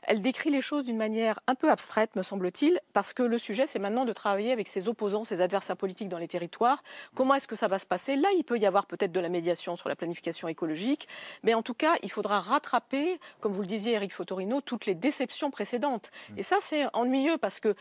[0.03, 3.67] elle décrit les choses d'une manière un peu abstraite, me semble-t-il, parce que le sujet,
[3.67, 6.83] c'est maintenant de travailler avec ses opposants, ses adversaires politiques dans les territoires.
[7.15, 8.17] Comment est-ce que ça va se passer?
[8.17, 11.09] Là, il peut y avoir peut-être de la médiation sur la planification écologique,
[11.43, 14.95] mais en tout cas, il faudra rattraper, comme vous le disiez, Eric Fotorino, toutes les
[14.95, 16.11] déceptions précédentes.
[16.37, 17.75] Et ça, c'est ennuyeux parce que,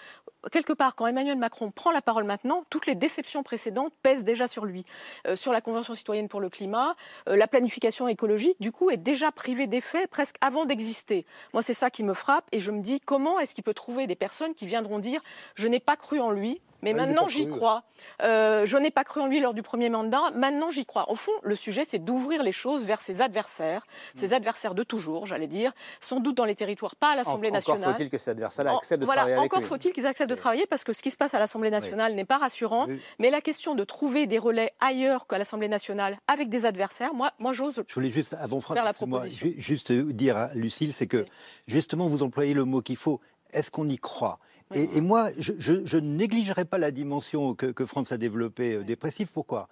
[0.52, 4.48] quelque part, quand Emmanuel Macron prend la parole maintenant, toutes les déceptions précédentes pèsent déjà
[4.48, 4.86] sur lui.
[5.28, 6.96] Euh, sur la Convention citoyenne pour le climat,
[7.28, 11.26] euh, la planification écologique, du coup, est déjà privée d'effet presque avant d'exister.
[11.54, 14.08] Moi, c'est ça qui me frappe et je me dis comment est-ce qu'il peut trouver
[14.08, 15.22] des personnes qui viendront dire
[15.56, 17.84] je n'ai pas cru en lui, mais maintenant j'y crois.
[18.21, 21.09] Euh, je n'ai pas cru en lui lors du premier mandat, maintenant j'y crois.
[21.09, 24.34] Au fond, le sujet, c'est d'ouvrir les choses vers ses adversaires, ses mm.
[24.34, 27.82] adversaires de toujours, j'allais dire, sans doute dans les territoires, pas à l'Assemblée nationale.
[27.82, 30.65] Encore faut-il que ces adversaires acceptent de travailler avec Encore faut-il qu'ils acceptent de travailler
[30.67, 32.88] parce que ce qui se passe à l'Assemblée nationale n'est pas rassurant.
[33.19, 37.32] Mais la question de trouver des relais ailleurs qu'à l'Assemblée nationale avec des adversaires, moi,
[37.39, 37.84] moi j'ose.
[37.88, 39.47] Je voulais juste, avant faire la proposition.
[39.47, 41.25] Moi, juste dire à Lucille, c'est que
[41.67, 43.19] justement, vous employez le mot qu'il faut.
[43.52, 44.39] Est-ce qu'on y croit?
[44.76, 49.30] Et, moi, je, ne négligerai pas la dimension que, que France a développée euh, dépressive.
[49.34, 49.68] Pourquoi?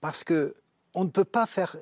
[0.00, 0.54] Parce que
[0.94, 1.76] on ne peut pas faire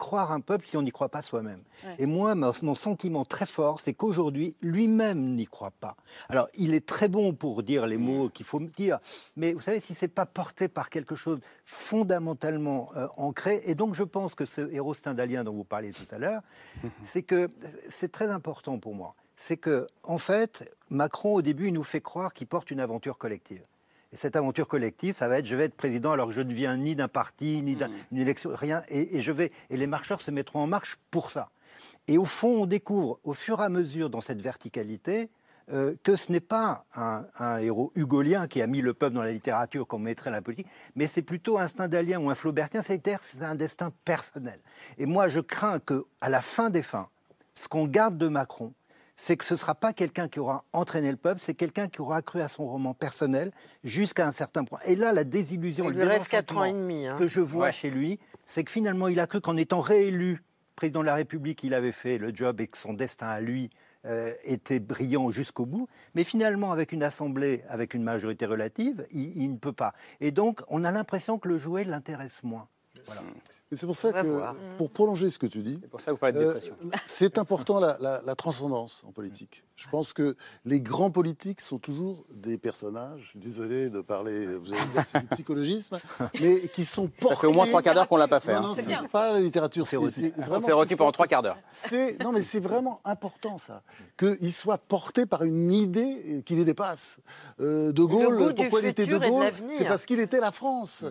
[0.00, 1.62] croire un peuple si on n'y croit pas soi-même.
[1.98, 5.94] Et moi, mon sentiment très fort, c'est qu'aujourd'hui, lui-même n'y croit pas.
[6.30, 8.30] Alors, il est très bon pour dire les mots mm.
[8.30, 8.98] qu'il faut dire,
[9.36, 13.94] mais vous savez, si c'est pas porté par quelque chose fondamentalement euh, ancré, et donc
[13.94, 16.40] je pense que ce héros stendhalien dont vous parliez tout à l'heure,
[17.04, 17.50] c'est que
[17.90, 22.02] c'est très important pour moi c'est que, en fait, Macron, au début, il nous fait
[22.02, 23.62] croire qu'il porte une aventure collective.
[24.12, 26.52] Et cette aventure collective, ça va être je vais être président alors que je ne
[26.52, 28.18] viens ni d'un parti, ni d'une hmm.
[28.18, 28.82] élection, rien.
[28.90, 31.48] Et, je vais, et les marcheurs se mettront en marche pour ça.
[32.06, 35.30] Et au fond, on découvre au fur et à mesure dans cette verticalité
[35.72, 37.24] euh, que ce n'est pas un,
[37.60, 40.66] héros hugolien qui a mis le peuple dans la littérature comme mettrait la politique,
[40.96, 42.82] mais c'est plutôt un stendhalien ou un flaubertien.
[42.82, 43.08] C'est
[43.40, 44.60] un destin personnel.
[44.98, 47.08] Et moi, je crains que, à la fin des fins,
[47.54, 48.74] ce qu'on garde de Macron,
[49.22, 52.00] c'est que ce ne sera pas quelqu'un qui aura entraîné le peuple, c'est quelqu'un qui
[52.00, 53.52] aura cru à son roman personnel
[53.84, 54.78] jusqu'à un certain point.
[54.86, 57.16] Et là, la désillusion, il lui reste 4 ans et demi, hein.
[57.18, 60.42] que je vois chez lui, c'est que finalement, il a cru qu'en étant réélu
[60.74, 63.68] président de la République, il avait fait le job et que son destin à lui
[64.06, 65.86] euh, était brillant jusqu'au bout.
[66.14, 69.92] Mais finalement, avec une assemblée, avec une majorité relative, il, ne peut pas.
[70.20, 72.68] Et donc, on a l'impression que le jouet l'intéresse moins.
[73.04, 73.20] Voilà.
[73.72, 75.80] C'est pour ça que, pour prolonger ce que tu dis,
[77.06, 79.62] c'est euh, important la, la, transcendance en politique.
[79.80, 84.46] Je pense que les grands politiques sont toujours des personnages, je suis désolé de parler,
[84.56, 85.96] vous allez dire c'est du psychologisme,
[86.40, 87.34] mais qui sont portés...
[87.34, 88.60] Ça fait au moins trois quarts d'heure qu'on l'a pas fait.
[88.60, 88.74] Non, hein.
[88.76, 90.60] c'est pas la littérature, c'est vraiment...
[90.60, 91.56] C'est requis pendant trois quarts d'heure.
[92.22, 93.82] Non, mais c'est vraiment important ça,
[94.18, 97.20] qu'il soit porté par une idée qui les dépasse.
[97.60, 99.50] Euh, de Gaulle, pourquoi il était De Gaulle?
[99.72, 101.06] C'est parce qu'il était la France.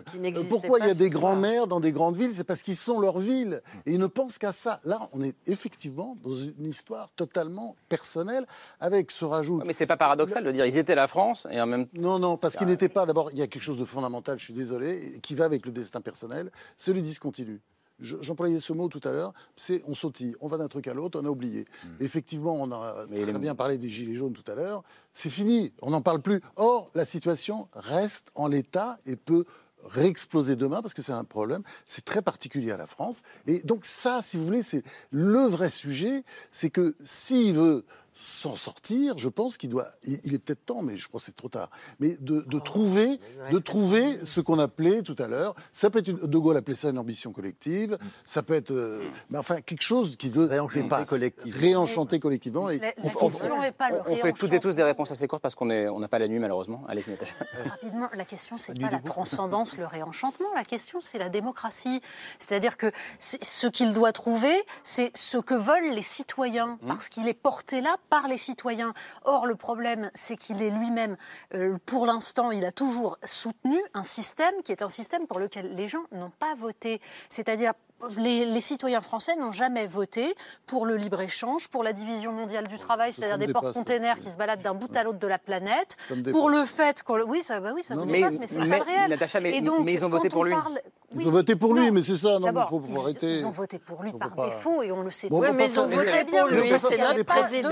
[0.48, 2.32] Pourquoi il y a des grands-mères dans des grandes villes?
[2.32, 3.62] C'est parce qu'ils sont leur ville.
[3.86, 4.80] Et ils ne pensent qu'à ça.
[4.84, 8.46] Là, on est effectivement dans une histoire totalement personnelle
[8.80, 9.62] avec ce rajout.
[9.64, 12.00] Mais c'est pas paradoxal de dire ils étaient la France et en même temps.
[12.00, 13.06] Non, non, parce qu'ils n'étaient pas.
[13.06, 15.72] D'abord, il y a quelque chose de fondamental, je suis désolé, qui va avec le
[15.72, 17.60] destin personnel, c'est le discontinu.
[18.00, 21.20] J'employais ce mot tout à l'heure, c'est on sautille, on va d'un truc à l'autre,
[21.20, 21.66] on a oublié.
[21.84, 21.88] Hmm.
[22.00, 24.82] Effectivement, on a très bien parlé des gilets jaunes tout à l'heure,
[25.12, 26.40] c'est fini, on n'en parle plus.
[26.56, 29.44] Or, la situation reste en l'état et peut
[29.84, 33.22] réexploser demain parce que c'est un problème, c'est très particulier à la France.
[33.46, 37.84] Et donc ça, si vous voulez, c'est le vrai sujet, c'est que s'il veut
[38.20, 41.36] s'en sortir, je pense qu'il doit, il, est peut-être temps, mais je crois que c'est
[41.36, 43.18] trop tard, mais de, de trouver,
[43.50, 46.74] de trouver ce qu'on appelait tout à l'heure, ça peut être, une, De Gaulle appelait
[46.74, 51.06] ça une ambition collective, ça peut être, euh, mais enfin, quelque chose qui le réenchanter
[51.06, 51.60] collectivement.
[51.60, 52.70] Réenchanter collectivement.
[52.70, 55.10] Et la, la on, question n'est pas le On fait toutes et tous des réponses
[55.10, 56.84] assez courtes parce qu'on on n'a pas la nuit, malheureusement.
[56.88, 57.34] Allez, Natacha.
[57.70, 62.00] Rapidement, la question, c'est pas la transcendance, le réenchantement, la question, c'est la démocratie.
[62.38, 66.86] C'est-à-dire que ce qu'il doit trouver, c'est ce que veulent les citoyens, mmh.
[66.86, 68.92] parce qu'il est porté là par les citoyens.
[69.24, 71.16] Or, le problème, c'est qu'il est lui-même,
[71.54, 75.74] euh, pour l'instant, il a toujours soutenu un système qui est un système pour lequel
[75.74, 77.00] les gens n'ont pas voté.
[77.28, 77.72] C'est-à-dire
[78.16, 80.34] les, citoyens français n'ont jamais voté
[80.66, 84.62] pour le libre-échange, pour la division mondiale du travail, c'est-à-dire des porte-containers qui se baladent
[84.62, 85.96] d'un bout à l'autre de la planète,
[86.30, 87.20] pour le fait qu'on...
[87.22, 89.18] Oui, ça, bah oui, ça dépasse, mais c'est ça le réel.
[89.42, 90.54] mais, mais, ils ont voté pour lui.
[91.14, 93.38] Ils ont voté pour lui, mais c'est ça, non, il faut, faut arrêter.
[93.38, 95.86] Ils ont voté pour lui par défaut, et on le sait oui, mais ils ont
[95.86, 97.68] voté bien lui, c'est notre président.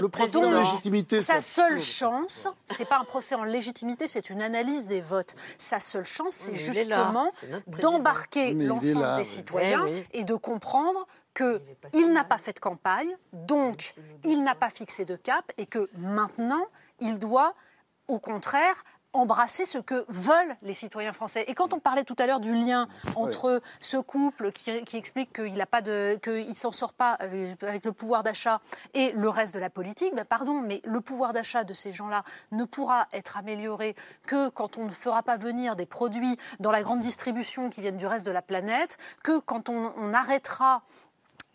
[0.00, 1.22] Le procès en légitimité...
[1.22, 5.34] Sa seule chance, c'est pas un procès en légitimité, c'est une analyse des votes.
[5.58, 7.30] Sa seule chance, c'est justement
[7.66, 13.94] d'embarquer l'ensemble des citoyens et de comprendre qu'il n'a pas fait de campagne, donc
[14.24, 16.66] il n'a pas fixé de cap et que maintenant,
[16.98, 17.54] il doit,
[18.08, 21.44] au contraire, embrasser ce que veulent les citoyens français.
[21.48, 25.54] Et quand on parlait tout à l'heure du lien entre ce couple qui, explique qu'il
[25.54, 28.60] n'a pas de, qu'il s'en sort pas euh, avec le pouvoir d'achat
[28.94, 32.22] et le reste de la politique, ben pardon, mais le pouvoir d'achat de ces gens-là
[32.52, 33.96] ne pourra être amélioré
[34.26, 37.96] que quand on ne fera pas venir des produits dans la grande distribution qui viennent
[37.96, 40.82] du reste de la planète, que quand on, on arrêtera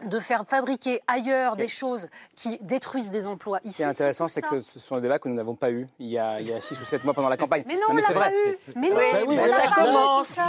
[0.03, 3.73] de faire fabriquer ailleurs des choses qui détruisent des emplois ici.
[3.73, 5.87] Ce qui est intéressant, c'est que ce sont des débats que nous n'avons pas eu
[5.99, 7.63] il y a 6 ou 7 mois pendant la campagne.
[7.65, 8.57] Mais non, on l'a pas eu.
[8.75, 10.39] Mais non, oui, ça commence.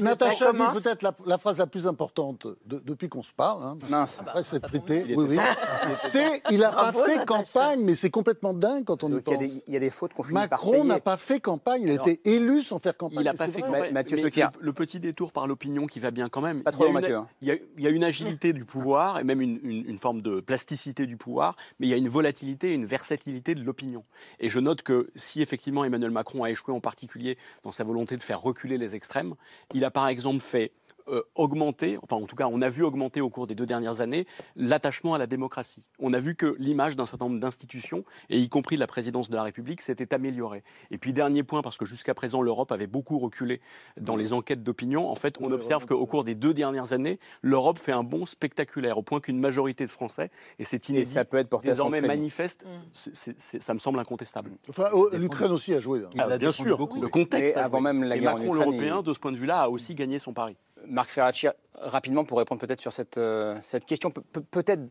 [0.00, 3.64] Natacha dit peut-être la, phrase la plus importante depuis qu'on se parle.
[3.64, 4.22] Hein, Mince.
[4.26, 4.42] Après
[4.88, 5.38] oui, oui.
[5.90, 9.34] c'est il n'a pas fait campagne, mais c'est complètement dingue quand on y pense.
[9.66, 12.20] Il y, a des fautes qu'on finit Macron n'a pas fait campagne, il a été
[12.24, 13.18] élu sans faire campagne.
[13.20, 13.92] Il n'a pas fait campagne.
[13.92, 14.18] Mathieu
[14.60, 16.62] Le petit détour par l'opinion qui va bien quand même.
[16.62, 17.18] Pas trop, Mathieu.
[17.42, 18.75] Il y a une agilité du pouvoir
[19.20, 22.84] et même une, forme de plasticité du pouvoir, mais il y a une volatilité une
[22.84, 24.04] versatilité de l'opinion.
[24.40, 28.16] Et je note que si effectivement Emmanuel Macron a échoué en particulier dans sa volonté
[28.16, 29.34] de faire reculer les extrêmes,
[29.74, 30.72] il a par exemple fait
[31.08, 34.00] euh, augmenter, enfin en tout cas on a vu augmenter au cours des deux dernières
[34.00, 34.26] années
[34.56, 35.88] l'attachement à la démocratie.
[35.98, 39.36] On a vu que l'image d'un certain nombre d'institutions, et y compris la présidence de
[39.36, 40.62] la République, s'était améliorée.
[40.90, 43.60] Et puis dernier point, parce que jusqu'à présent l'Europe avait beaucoup reculé
[44.00, 47.78] dans les enquêtes d'opinion, en fait on observe qu'au cours des deux dernières années, l'Europe
[47.78, 51.36] fait un bond spectaculaire, au point qu'une majorité de Français, et c'est inédit, ça peut
[51.36, 53.60] être désormais manifeste, mm.
[53.60, 54.50] ça me semble incontestable.
[54.68, 56.00] Enfin, oh, l'Ukraine aussi a joué.
[56.00, 56.10] Hein.
[56.18, 57.56] Ah, bien sûr, beaucoup, le contexte.
[57.56, 60.32] avant même la guerre Macron, l'Européen, de ce point de vue-là, a aussi gagné son
[60.32, 60.56] pari.
[60.86, 64.82] Marc Ferracci, rapidement pour répondre peut-être sur cette, euh, cette question, peut-être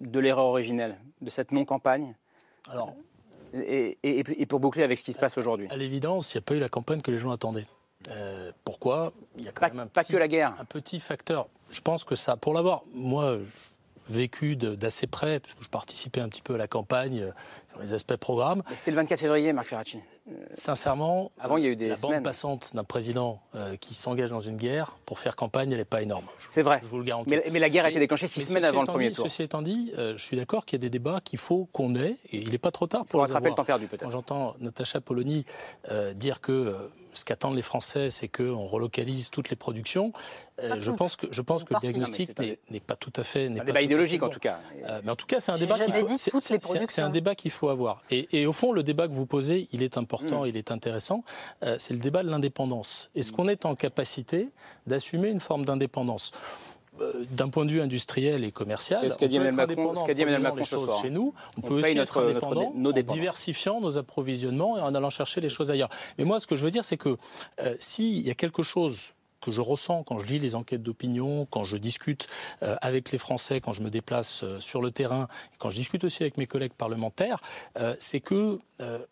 [0.00, 2.14] de l'erreur originelle, de cette non-campagne?
[2.70, 2.94] Alors,
[3.52, 5.66] et, et, pour boucler avec ce qui se passe aujourd'hui.
[5.70, 7.66] À l'évidence, il n'y a pas eu la campagne que les gens attendaient.
[8.10, 9.12] Euh, pourquoi?
[9.36, 10.54] Il y a quand même un pas que la guerre.
[10.58, 11.48] Un petit facteur.
[11.70, 13.38] Je pense que ça, pour l'avoir, moi,
[14.08, 17.30] vécu d'assez près, puisque je participais un petit peu à la campagne euh,
[17.70, 18.62] sur les aspects programmes.
[18.72, 19.98] C'était le 24 février, Marc Ferracci.
[20.52, 24.30] Sincèrement, avant il y a eu des la bande passante d'un président euh, qui s'engage
[24.30, 26.24] dans une guerre pour faire campagne, elle n'est pas énorme.
[26.38, 26.80] C'est vrai.
[26.82, 27.36] Je vous le garantis.
[27.50, 29.24] Mais, la guerre a été déclenchée six semaines avant le premier tour.
[29.24, 31.94] Ceci étant dit, euh, je suis d'accord qu'il y a des débats qu'il faut qu'on
[31.94, 34.04] ait, et il n'est pas trop tard pour, pour rattraper le temps perdu peut-être.
[34.04, 35.44] Quand j'entends Natacha Polony
[35.90, 36.74] euh, dire que
[37.12, 40.12] ce qu'attendent les Français, c'est qu'on relocalise toutes les productions.
[40.78, 42.30] je, pense que, je pense que le diagnostic
[42.70, 43.48] n'est pas tout à fait.
[43.52, 44.58] C'est un débat idéologique en tout cas.
[45.04, 45.92] mais en tout cas, c'est un débat qu'il
[46.30, 46.40] faut.
[46.40, 48.02] C'est un débat qu'il faut avoir.
[48.10, 50.48] Et, au fond, le débat que vous posez, il est important, mm.
[50.48, 51.24] il est intéressant.
[51.78, 53.10] c'est le débat de l'indépendance.
[53.14, 53.36] Est-ce mm.
[53.36, 54.48] qu'on est en capacité
[54.86, 56.32] d'assumer une forme d'indépendance?
[56.32, 56.69] euh,
[57.30, 60.78] d'un point de vue industriel et commercial, ce qu'a dit Macron, ce dit Macron ce
[60.78, 61.00] soir.
[61.02, 65.10] Chez nous, on, peut aussi notre, être indépendant en diversifiant nos approvisionnements et en allant
[65.10, 65.90] chercher les choses ailleurs.
[66.18, 67.16] Mais moi, ce que je veux dire, c'est que
[67.60, 71.46] euh, s'il y a quelque chose que je ressens quand je lis les enquêtes d'opinion,
[71.50, 72.28] quand je discute
[72.62, 75.76] euh, avec les Français, quand je me déplace euh, sur le terrain, et quand je
[75.76, 77.40] discute aussi avec mes collègues parlementaires,
[77.78, 78.58] euh, c'est que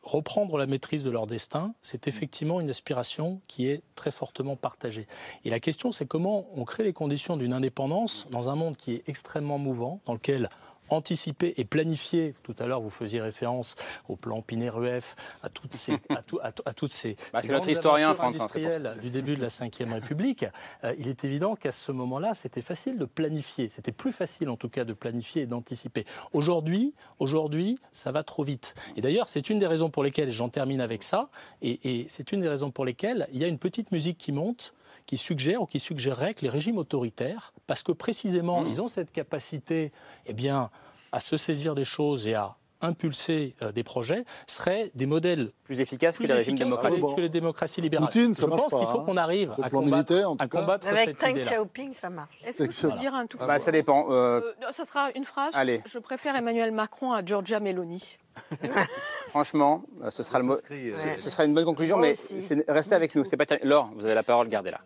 [0.03, 5.07] reprendre la maîtrise de leur destin, c'est effectivement une aspiration qui est très fortement partagée.
[5.45, 8.95] Et la question, c'est comment on crée les conditions d'une indépendance dans un monde qui
[8.95, 10.49] est extrêmement mouvant, dans lequel
[10.91, 12.35] anticiper et planifier.
[12.43, 13.77] Tout à l'heure, vous faisiez référence
[14.09, 16.23] au plan Pinet-Rueff, à toutes ces, à,
[16.65, 20.47] à, toutes ces, bah, c'est notre historien, industriels du début de la Ve République.
[20.85, 23.69] Euh, il est évident qu'à ce moment-là, c'était facile de planifier.
[23.69, 26.05] C'était plus facile, en tout cas, de planifier et d'anticiper.
[26.33, 28.75] Aujourd'hui, aujourd'hui, ça va trop vite.
[28.97, 31.29] Et d'ailleurs, c'est une des raisons pour lesquelles j'en termine avec ça.
[31.63, 34.33] Et, et c'est une des raisons pour lesquelles il y a une petite musique qui
[34.33, 34.75] monte
[35.09, 38.67] qui suggère ou qui suggérerait que les régimes autoritaires, parce que précisément mmh.
[38.69, 39.91] ils ont cette capacité,
[40.27, 40.71] eh bien,
[41.13, 45.81] à se saisir des choses et à impulser euh, des projets seraient des modèles plus
[45.81, 47.17] efficaces plus que les régimes efficaces démocratiques.
[47.17, 48.07] que les démocraties libérales.
[48.09, 49.05] Poutine, ça Je pense qu'il faut hein.
[49.05, 50.61] qu'on arrive à combattre, militaire, en à tout cas.
[50.61, 51.45] combattre Avec cette idée-là.
[51.51, 52.39] Xiaoping, ça marche.
[52.47, 54.07] Est-ce que peux dire un tout Bah, ça dépend.
[54.11, 55.55] euh, Euh, non, ça sera une phrase.
[55.57, 55.83] Allez.
[55.87, 58.19] Je préfère Emmanuel Macron à Giorgia Meloni.
[59.29, 62.95] franchement, euh, ce sera, le euh, ce, ce sera une bonne conclusion, Moi mais restez
[62.95, 63.25] avec nous.
[63.25, 63.69] C'est pas terminé.
[63.69, 64.81] Laure, vous avez la parole, gardez-la.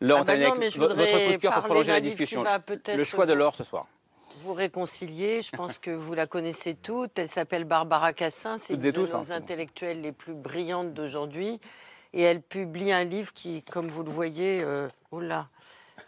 [0.00, 2.00] Laure, Ah on bah non, avec mais je votre coup de cœur pour prolonger la
[2.00, 2.44] discussion.
[2.94, 3.86] Le choix de vous- Laure ce soir.
[4.42, 7.18] Vous réconcilier, je pense que vous la connaissez toutes.
[7.18, 11.60] Elle s'appelle Barbara Cassin, c'est une de tous, hein, nos intellectuelles les plus brillantes d'aujourd'hui.
[12.12, 15.46] Et elle publie un livre qui, comme vous le voyez, euh, oh là,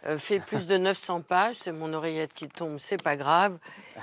[0.05, 1.55] euh, fait plus de 900 pages.
[1.59, 3.57] C'est mon oreillette qui tombe, c'est pas grave.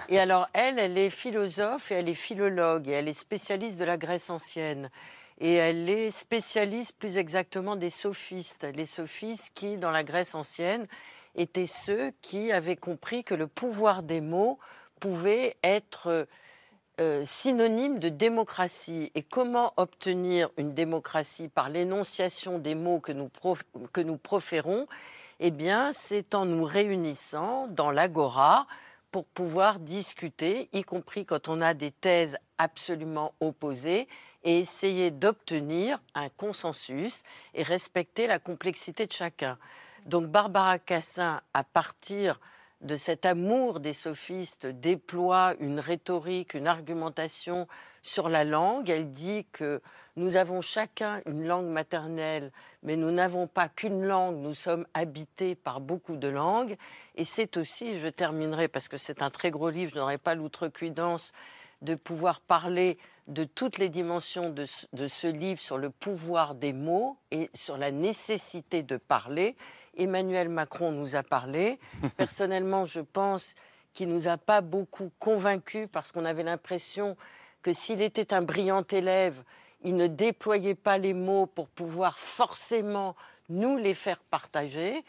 [0.09, 3.85] Et alors, elle, elle est philosophe et elle est philologue et elle est spécialiste de
[3.85, 4.91] la Grèce ancienne.
[5.41, 8.67] Et elle est spécialiste plus exactement des sophistes.
[8.75, 10.87] Les sophistes qui, dans la Grèce ancienne,
[11.39, 14.59] étaient ceux qui avaient compris que le pouvoir des mots
[15.01, 16.27] pouvait être
[17.01, 19.11] euh, synonyme de démocratie.
[19.15, 23.31] Et comment obtenir une démocratie par l'énonciation des mots que nous,
[23.93, 24.87] que nous proférons?
[25.41, 28.67] Eh bien, c'est en nous réunissant dans l'agora
[29.13, 34.09] pour pouvoir discuter, y compris quand on a des thèses absolument opposées,
[34.45, 37.23] et essayer d'obtenir un consensus
[37.55, 39.59] et respecter la complexité de chacun.
[40.09, 42.41] Donc Barbara Cassin, à partir
[42.81, 47.69] de cet amour des sophistes, déploie une rhétorique, une argumentation
[48.03, 48.89] sur la langue.
[48.89, 49.83] Elle dit que
[50.17, 52.53] nous avons chacun une langue maternelle,
[52.83, 56.79] mais nous n'avons pas qu'une langue, nous sommes habités par beaucoup de langues.
[57.17, 60.35] Et c'est aussi, je terminerai parce que c'est un très gros livre, je n'aurai pas
[60.35, 61.33] l'outrecuidance
[61.83, 62.97] de pouvoir parler
[63.27, 67.51] de toutes les dimensions de ce, de ce livre sur le pouvoir des mots et
[67.53, 69.55] sur la nécessité de parler.
[69.99, 71.79] Emmanuel Macron nous a parlé.
[72.17, 73.55] Personnellement, je pense
[73.93, 77.17] qu'il nous a pas beaucoup convaincus parce qu'on avait l'impression
[77.63, 79.43] que s'il était un brillant élève,
[79.83, 83.17] il ne déployait pas les mots pour pouvoir forcément
[83.49, 85.05] nous les faire partager.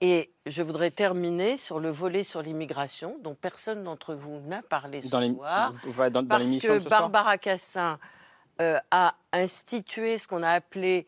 [0.00, 5.00] Et je voudrais terminer sur le volet sur l'immigration, dont personne d'entre vous n'a parlé
[5.00, 5.72] ce Dans soir.
[6.10, 8.00] dans- dans parce que soir Barbara Cassin
[8.60, 11.06] euh, a institué ce qu'on a appelé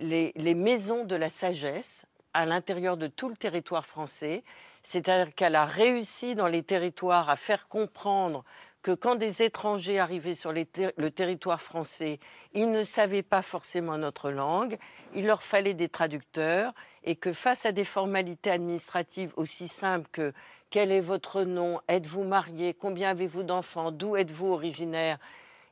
[0.00, 2.04] les, les maisons de la sagesse
[2.34, 4.44] à l'intérieur de tout le territoire français.
[4.82, 8.44] C'est-à-dire qu'elle a réussi dans les territoires à faire comprendre
[8.82, 12.20] que quand des étrangers arrivaient sur le territoire français,
[12.52, 14.76] ils ne savaient pas forcément notre langue,
[15.14, 20.34] il leur fallait des traducteurs, et que face à des formalités administratives aussi simples que
[20.68, 25.18] quel est votre nom, êtes-vous marié, combien avez-vous d'enfants, d'où êtes-vous originaire,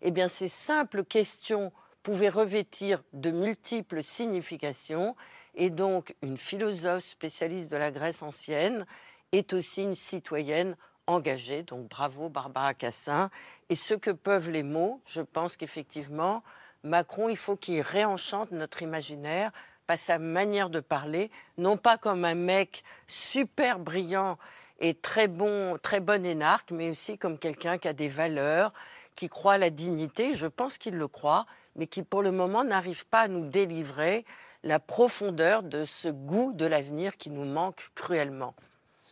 [0.01, 1.71] eh bien ces simples questions
[2.03, 5.17] pouvaient revêtir de multiples significations,
[5.55, 8.87] et donc une philosophe spécialiste de la Grèce ancienne
[9.33, 10.77] est aussi une citoyenne
[11.07, 13.31] engagée, donc bravo Barbara Cassin.
[13.69, 16.43] Et ce que peuvent les mots, je pense qu'effectivement,
[16.85, 19.53] Macron, il faut qu'il réenchante notre imaginaire
[19.87, 24.39] par sa manière de parler, non pas comme un mec super brillant
[24.81, 28.73] et très bon, très bon énarque, mais aussi comme quelqu'un qui a des valeurs,
[29.15, 31.47] qui croit à la dignité, je pense qu'il le croit,
[31.77, 34.25] mais qui pour le moment n'arrive pas à nous délivrer
[34.63, 38.55] la profondeur de ce goût de l'avenir qui nous manque cruellement.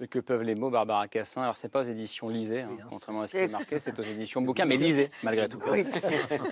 [0.01, 1.43] Ce que peuvent les mots, Barbara Cassin.
[1.43, 4.03] Alors, c'est pas aux éditions Lisée, hein, contrairement à ce qui est marqué, c'est aux
[4.03, 5.61] éditions Bouquin, mais Lisée, malgré tout.
[5.71, 5.85] Oui.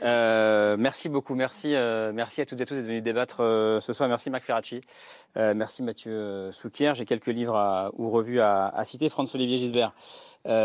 [0.03, 3.81] Euh, merci beaucoup, merci, euh, merci à toutes et à tous d'être venus débattre euh,
[3.81, 4.07] ce soir.
[4.07, 4.83] Merci Marc Ferracci,
[5.35, 6.93] merci Mathieu Souquier.
[6.95, 9.09] J'ai quelques livres à- ou revues à, à citer.
[9.09, 9.95] Franz-Olivier Gisbert,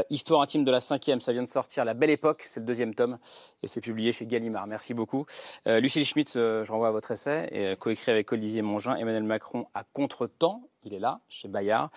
[0.09, 1.85] Histoire intime de la cinquième, ça vient de sortir.
[1.85, 3.17] La Belle Époque, c'est le deuxième tome
[3.63, 4.67] et c'est publié chez Gallimard.
[4.67, 5.25] Merci beaucoup.
[5.65, 9.83] Lucille Schmitt, je renvoie à votre essai, et, coécrit avec Olivier Mongin, Emmanuel Macron à
[9.83, 10.63] contre-temps.
[10.85, 11.89] Il est là, chez Bayard.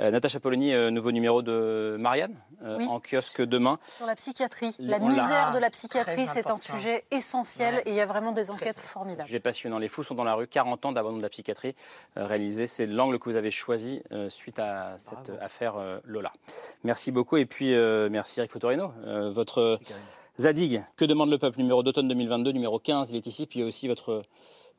[0.00, 2.86] Euh, Natacha Polony, euh, nouveau numéro de Marianne, euh, Oui.
[2.88, 3.78] en kiosque demain.
[3.84, 4.74] Sur la psychiatrie.
[4.78, 8.32] La on misère de la psychiatrie, c'est un sujet essentiel et il y a vraiment
[8.32, 9.26] des enquêtes formidables.
[9.26, 9.78] Sujet passionnant.
[9.78, 10.46] Les fous sont dans la rue.
[10.46, 11.74] 40 ans d'abandon de la psychiatrie
[12.18, 12.66] euh, réalisé.
[12.66, 16.32] C'est l'angle que vous avez choisi euh, suite à cette affaire euh, Lola.
[16.82, 17.36] Merci beaucoup.
[17.38, 18.92] Et puis, euh, merci Eric Fotorino.
[19.06, 19.78] Euh, votre
[20.38, 21.58] Zadig, que demande le peuple?
[21.60, 23.46] Numéro d'automne 2022, numéro 15, il est ici.
[23.46, 24.22] Puis il y a aussi votre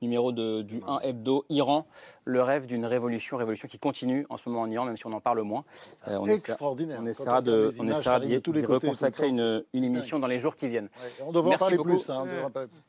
[0.02, 1.86] numéro de, du 1 hebdo, Iran,
[2.26, 5.14] le rêve d'une révolution, révolution qui continue en ce moment en Iran, même si on
[5.14, 5.64] en parle moins.
[6.08, 7.00] Euh, on Extraordinaire.
[7.02, 10.90] On essaiera on de, on essaiera d'y reconsacrer une, émission dans les jours qui viennent.
[10.98, 11.90] Ouais, on devrait en Merci parler beaucoup.
[11.90, 12.10] plus.
[12.10, 12.26] hein,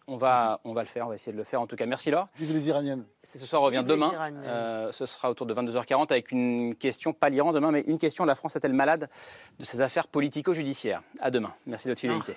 [0.08, 0.14] on.
[0.14, 1.60] On va, on va le faire, on va essayer de le faire.
[1.60, 2.28] En tout cas, merci Laure.
[2.36, 3.04] Vive les Iraniennes.
[3.22, 4.12] C'est ce soir revient Vive les demain.
[4.44, 8.24] Euh, ce sera autour de 22h40 avec une question, pas l'Iran demain, mais une question
[8.24, 9.08] la France est-elle malade
[9.58, 11.02] de ses affaires politico-judiciaires?
[11.20, 11.52] À demain.
[11.66, 12.36] Merci de votre fidélité.